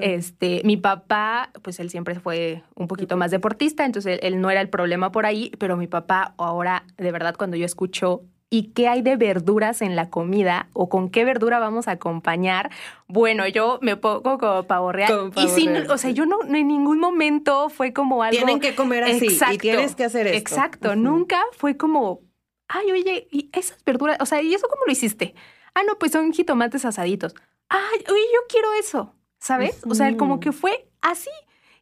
Este, 0.00 0.62
mi 0.64 0.76
papá, 0.76 1.50
pues 1.62 1.78
él 1.80 1.90
siempre 1.90 2.18
fue 2.18 2.62
un 2.74 2.88
poquito 2.88 3.16
más 3.16 3.30
deportista, 3.30 3.84
entonces 3.84 4.18
él, 4.22 4.40
no 4.40 4.50
era 4.50 4.60
el 4.60 4.68
problema 4.68 5.12
por 5.12 5.26
ahí, 5.26 5.52
pero 5.58 5.76
mi 5.76 5.86
papá 5.86 6.34
ahora, 6.38 6.84
de 6.96 7.12
verdad, 7.12 7.34
cuando 7.36 7.56
yo 7.56 7.66
escucho 7.66 8.22
y 8.54 8.70
qué 8.72 8.86
hay 8.86 9.02
de 9.02 9.16
verduras 9.16 9.82
en 9.82 9.96
la 9.96 10.10
comida 10.10 10.68
o 10.74 10.88
con 10.88 11.10
qué 11.10 11.24
verdura 11.24 11.58
vamos 11.58 11.88
a 11.88 11.92
acompañar, 11.92 12.70
bueno, 13.08 13.48
yo 13.48 13.80
me 13.82 13.96
pongo 13.96 14.38
como 14.38 14.62
pavo 14.62 14.92
real. 14.92 15.32
Y 15.34 15.48
sin, 15.48 15.90
o 15.90 15.98
sea, 15.98 16.10
yo 16.10 16.24
no 16.24 16.40
en 16.44 16.68
ningún 16.68 17.00
momento 17.00 17.68
fue 17.68 17.92
como 17.92 18.22
algo. 18.22 18.36
Tienen 18.36 18.60
que 18.60 18.76
comer 18.76 19.02
así 19.02 19.26
y 19.50 19.58
tienes 19.58 19.96
que 19.96 20.04
hacer 20.04 20.28
esto. 20.28 20.38
Exacto, 20.38 20.94
nunca 20.94 21.42
fue 21.50 21.76
como, 21.76 22.20
ay, 22.68 22.92
oye, 22.92 23.26
y 23.32 23.50
esas 23.52 23.82
verduras, 23.84 24.18
o 24.20 24.26
sea, 24.26 24.40
¿y 24.40 24.54
eso 24.54 24.68
cómo 24.68 24.82
lo 24.86 24.92
hiciste? 24.92 25.34
Ah, 25.74 25.82
no, 25.84 25.98
pues 25.98 26.12
son 26.12 26.32
jitomates 26.32 26.84
asaditos. 26.84 27.34
Ay, 27.68 28.04
oye, 28.08 28.24
yo 28.32 28.40
quiero 28.48 28.72
eso, 28.74 29.16
¿sabes? 29.40 29.82
O 29.90 29.96
sea, 29.96 30.16
como 30.16 30.38
que 30.38 30.52
fue 30.52 30.88
así. 31.02 31.30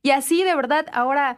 Y 0.00 0.12
así, 0.12 0.42
de 0.42 0.54
verdad, 0.54 0.87
ahora 0.94 1.37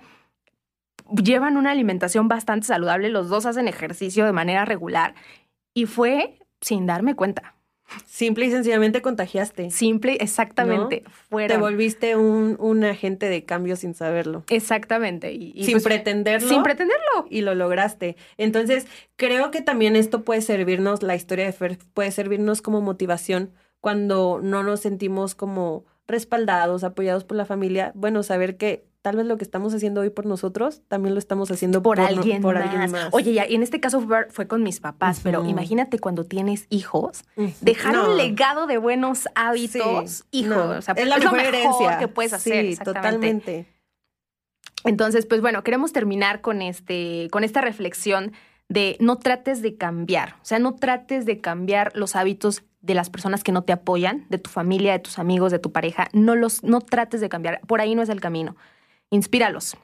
llevan 1.23 1.57
una 1.57 1.71
alimentación 1.71 2.29
bastante 2.29 2.67
saludable, 2.67 3.09
los 3.09 3.29
dos 3.29 3.47
hacen 3.47 3.69
ejercicio 3.69 4.25
de 4.25 4.33
manera 4.33 4.64
regular 4.64 5.14
y 5.75 5.87
fue 5.87 6.38
sin 6.61 6.87
darme 6.87 7.14
cuenta. 7.14 7.55
Simple 8.07 8.47
y 8.47 8.51
sencillamente 8.51 9.03
contagiaste. 9.03 9.71
Simple, 9.71 10.17
exactamente. 10.21 11.05
Te 11.31 11.57
volviste 11.59 12.17
un, 12.17 12.85
agente 12.85 13.29
de 13.29 13.45
cambio 13.45 13.77
sin 13.77 13.95
saberlo. 13.95 14.45
Exactamente. 14.49 15.33
Y, 15.33 15.64
sin 15.64 15.75
pues, 15.75 15.85
pretenderlo. 15.85 16.49
Sin 16.49 16.62
pretenderlo. 16.62 17.27
Y 17.29 17.43
lo 17.43 17.55
lograste. 17.55 18.17
Entonces, 18.37 18.87
creo 19.17 19.51
que 19.51 19.61
también 19.61 19.97
esto 19.97 20.23
puede 20.23 20.40
servirnos, 20.40 21.03
la 21.03 21.14
historia 21.14 21.45
de 21.45 21.53
Fer 21.53 21.79
puede 21.93 22.11
servirnos 22.11 22.62
como 22.62 22.81
motivación 22.81 23.53
cuando 23.81 24.40
no 24.43 24.62
nos 24.62 24.81
sentimos 24.81 25.35
como 25.35 25.85
respaldados, 26.09 26.85
apoyados 26.85 27.25
por 27.25 27.37
la 27.37 27.45
familia. 27.45 27.93
Bueno, 27.95 28.23
saber 28.23 28.57
que 28.57 28.87
tal 29.05 29.17
vez 29.17 29.27
lo 29.27 29.37
que 29.37 29.45
estamos 29.45 29.75
haciendo 29.75 30.01
hoy 30.01 30.09
por 30.09 30.25
nosotros, 30.25 30.81
también 30.88 31.14
lo 31.14 31.19
estamos 31.19 31.51
haciendo 31.51 31.83
por, 31.83 32.01
alguien, 32.01 32.40
más. 32.40 33.09
Oye, 33.12 33.33
y 33.33 33.55
en 33.55 33.62
este 33.62 33.79
caso 33.79 34.03
fue 34.31 34.49
con 34.49 34.62
mis 34.62 34.81
papás, 34.81 35.21
pero 35.23 35.45
imagínate 35.45 35.99
cuando 35.99 36.25
tienes 36.25 36.67
hijos, 36.71 37.23
dejar 37.61 37.99
un 37.99 38.17
legado 38.17 38.67
de 38.67 38.79
buenos 38.79 39.29
hábitos, 39.35 40.25
hijos. 40.31 40.88
es 40.97 41.07
la 41.07 41.19
mejor 41.19 41.38
herencia 41.38 41.99
que 41.99 42.09
puedes 42.09 42.33
hacer. 42.33 42.64
Sí, 42.64 42.83
totalmente. 42.83 43.67
Entonces, 44.85 45.27
pues 45.27 45.43
bueno, 45.43 45.62
queremos 45.64 45.93
terminar 45.93 46.40
con, 46.40 46.62
este, 46.62 47.29
con 47.31 47.45
esta 47.45 47.61
reflexión 47.61 48.33
de 48.71 48.97
no 49.01 49.19
trates 49.19 49.61
de 49.61 49.77
cambiar, 49.77 50.37
o 50.40 50.47
sea, 50.47 50.59
no 50.59 50.77
trates 50.77 51.27
de 51.27 51.43
cambiar 51.43 51.95
los 51.95 52.17
hábitos 52.17 52.62
de 52.81 52.95
las 52.95 53.11
personas 53.11 53.45
que 53.45 53.53
no 53.53 53.64
te 53.64 53.75
apoyan, 53.75 54.25
de 54.31 54.38
tu 54.38 54.49
familia, 54.49 54.93
de 54.93 54.99
tus 54.99 55.19
amigos, 55.19 55.53
de 55.53 55.59
tu 55.59 55.73
pareja, 55.73 56.09
no 56.14 56.35
los 56.37 56.64
no 56.64 56.81
trates 56.81 57.21
de 57.21 57.29
cambiar, 57.29 57.61
por 57.67 57.83
ahí 57.83 57.95
no 57.95 58.01
es 58.01 58.09
el 58.09 58.23
camino 58.23 58.57
inspíralos. 59.14 59.77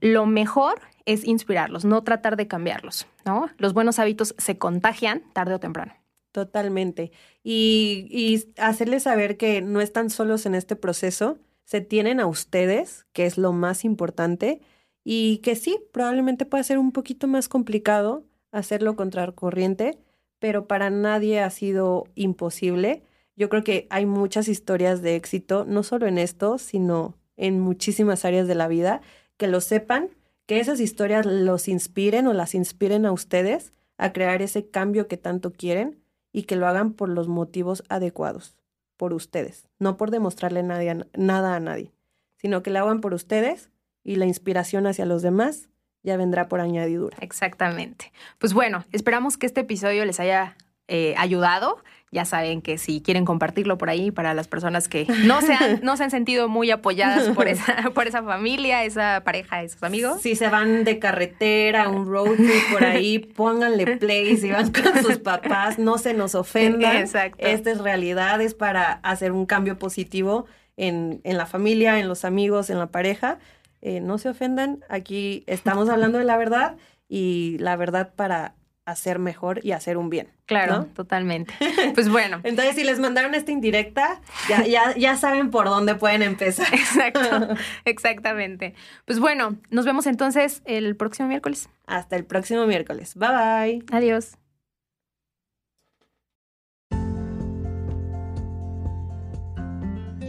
Lo 0.00 0.26
mejor 0.26 0.80
es 1.04 1.24
inspirarlos, 1.24 1.84
no 1.84 2.02
tratar 2.02 2.36
de 2.36 2.46
cambiarlos, 2.46 3.06
¿no? 3.24 3.48
Los 3.58 3.72
buenos 3.72 3.98
hábitos 3.98 4.34
se 4.38 4.58
contagian 4.58 5.22
tarde 5.32 5.54
o 5.54 5.60
temprano. 5.60 5.94
Totalmente. 6.32 7.12
Y, 7.42 8.06
y 8.10 8.52
hacerles 8.60 9.04
saber 9.04 9.36
que 9.36 9.62
no 9.62 9.80
están 9.80 10.10
solos 10.10 10.46
en 10.46 10.54
este 10.54 10.76
proceso, 10.76 11.38
se 11.64 11.80
tienen 11.80 12.20
a 12.20 12.26
ustedes, 12.26 13.06
que 13.12 13.26
es 13.26 13.38
lo 13.38 13.52
más 13.52 13.84
importante, 13.84 14.60
y 15.02 15.38
que 15.38 15.56
sí, 15.56 15.78
probablemente 15.92 16.44
pueda 16.44 16.62
ser 16.64 16.78
un 16.78 16.92
poquito 16.92 17.26
más 17.26 17.48
complicado 17.48 18.24
hacerlo 18.52 18.96
contra 18.96 19.30
corriente, 19.32 19.98
pero 20.38 20.66
para 20.66 20.90
nadie 20.90 21.40
ha 21.40 21.50
sido 21.50 22.04
imposible. 22.14 23.02
Yo 23.36 23.48
creo 23.48 23.64
que 23.64 23.86
hay 23.90 24.06
muchas 24.06 24.48
historias 24.48 25.02
de 25.02 25.16
éxito, 25.16 25.64
no 25.64 25.82
solo 25.82 26.06
en 26.06 26.18
esto, 26.18 26.58
sino 26.58 27.14
en 27.36 27.60
muchísimas 27.60 28.24
áreas 28.24 28.48
de 28.48 28.54
la 28.54 28.68
vida, 28.68 29.00
que 29.36 29.48
lo 29.48 29.60
sepan, 29.60 30.10
que 30.46 30.60
esas 30.60 30.80
historias 30.80 31.26
los 31.26 31.68
inspiren 31.68 32.26
o 32.26 32.32
las 32.32 32.54
inspiren 32.54 33.06
a 33.06 33.12
ustedes 33.12 33.72
a 33.98 34.12
crear 34.12 34.42
ese 34.42 34.68
cambio 34.68 35.08
que 35.08 35.16
tanto 35.16 35.52
quieren 35.52 36.02
y 36.32 36.44
que 36.44 36.56
lo 36.56 36.66
hagan 36.66 36.92
por 36.92 37.08
los 37.08 37.28
motivos 37.28 37.82
adecuados, 37.88 38.56
por 38.96 39.12
ustedes, 39.12 39.68
no 39.78 39.96
por 39.96 40.10
demostrarle 40.10 40.62
nada 40.62 41.54
a 41.54 41.60
nadie, 41.60 41.92
sino 42.36 42.62
que 42.62 42.70
lo 42.70 42.80
hagan 42.80 43.00
por 43.00 43.14
ustedes 43.14 43.70
y 44.04 44.16
la 44.16 44.26
inspiración 44.26 44.86
hacia 44.86 45.06
los 45.06 45.22
demás 45.22 45.68
ya 46.02 46.16
vendrá 46.16 46.48
por 46.48 46.60
añadidura. 46.60 47.16
Exactamente. 47.20 48.12
Pues 48.38 48.54
bueno, 48.54 48.84
esperamos 48.92 49.36
que 49.36 49.46
este 49.46 49.62
episodio 49.62 50.04
les 50.04 50.20
haya 50.20 50.56
eh, 50.88 51.14
ayudado. 51.18 51.82
Ya 52.12 52.24
saben 52.24 52.62
que 52.62 52.78
si 52.78 53.00
quieren 53.00 53.24
compartirlo 53.24 53.78
por 53.78 53.90
ahí 53.90 54.10
para 54.12 54.32
las 54.32 54.46
personas 54.46 54.86
que 54.86 55.06
no 55.24 55.42
se 55.42 55.54
han, 55.54 55.80
no 55.82 55.96
se 55.96 56.04
han 56.04 56.10
sentido 56.10 56.48
muy 56.48 56.70
apoyadas 56.70 57.28
por 57.30 57.48
esa, 57.48 57.90
por 57.94 58.06
esa 58.06 58.22
familia, 58.22 58.84
esa 58.84 59.22
pareja, 59.24 59.62
esos 59.62 59.82
amigos. 59.82 60.22
Si 60.22 60.36
se 60.36 60.48
van 60.48 60.84
de 60.84 60.98
carretera, 60.98 61.88
un 61.88 62.06
road 62.06 62.36
trip 62.36 62.72
por 62.72 62.84
ahí, 62.84 63.18
pónganle 63.36 63.96
play 63.96 64.36
si 64.36 64.50
van 64.50 64.70
con 64.70 65.02
sus 65.02 65.18
papás, 65.18 65.78
no 65.78 65.98
se 65.98 66.14
nos 66.14 66.34
ofendan. 66.34 66.96
Exacto. 66.96 67.44
Esta 67.44 67.72
es 67.72 67.78
realidad, 67.78 68.40
es 68.40 68.54
para 68.54 68.92
hacer 68.92 69.32
un 69.32 69.44
cambio 69.44 69.78
positivo 69.78 70.46
en, 70.76 71.20
en 71.24 71.36
la 71.36 71.46
familia, 71.46 71.98
en 71.98 72.08
los 72.08 72.24
amigos, 72.24 72.70
en 72.70 72.78
la 72.78 72.86
pareja. 72.86 73.38
Eh, 73.82 74.00
no 74.00 74.18
se 74.18 74.28
ofendan, 74.28 74.84
aquí 74.88 75.44
estamos 75.46 75.88
hablando 75.88 76.18
de 76.18 76.24
la 76.24 76.36
verdad 76.36 76.76
y 77.08 77.56
la 77.58 77.76
verdad 77.76 78.12
para 78.14 78.54
hacer 78.86 79.18
mejor 79.18 79.60
y 79.64 79.72
hacer 79.72 79.98
un 79.98 80.08
bien. 80.08 80.28
Claro, 80.46 80.86
totalmente. 80.94 81.52
Pues 81.94 82.08
bueno. 82.08 82.40
Entonces, 82.44 82.76
si 82.76 82.84
les 82.84 82.98
mandaron 83.00 83.34
esta 83.34 83.50
indirecta, 83.52 84.20
ya, 84.48 84.64
ya, 84.64 84.96
ya 84.96 85.16
saben 85.16 85.50
por 85.50 85.66
dónde 85.66 85.96
pueden 85.96 86.22
empezar. 86.22 86.72
Exacto, 86.72 87.54
exactamente. 87.84 88.74
Pues 89.04 89.18
bueno, 89.18 89.56
nos 89.70 89.84
vemos 89.84 90.06
entonces 90.06 90.62
el 90.64 90.96
próximo 90.96 91.28
miércoles. 91.28 91.68
Hasta 91.86 92.16
el 92.16 92.24
próximo 92.24 92.66
miércoles. 92.66 93.14
Bye 93.16 93.28
bye. 93.28 93.84
Adiós. 93.90 94.38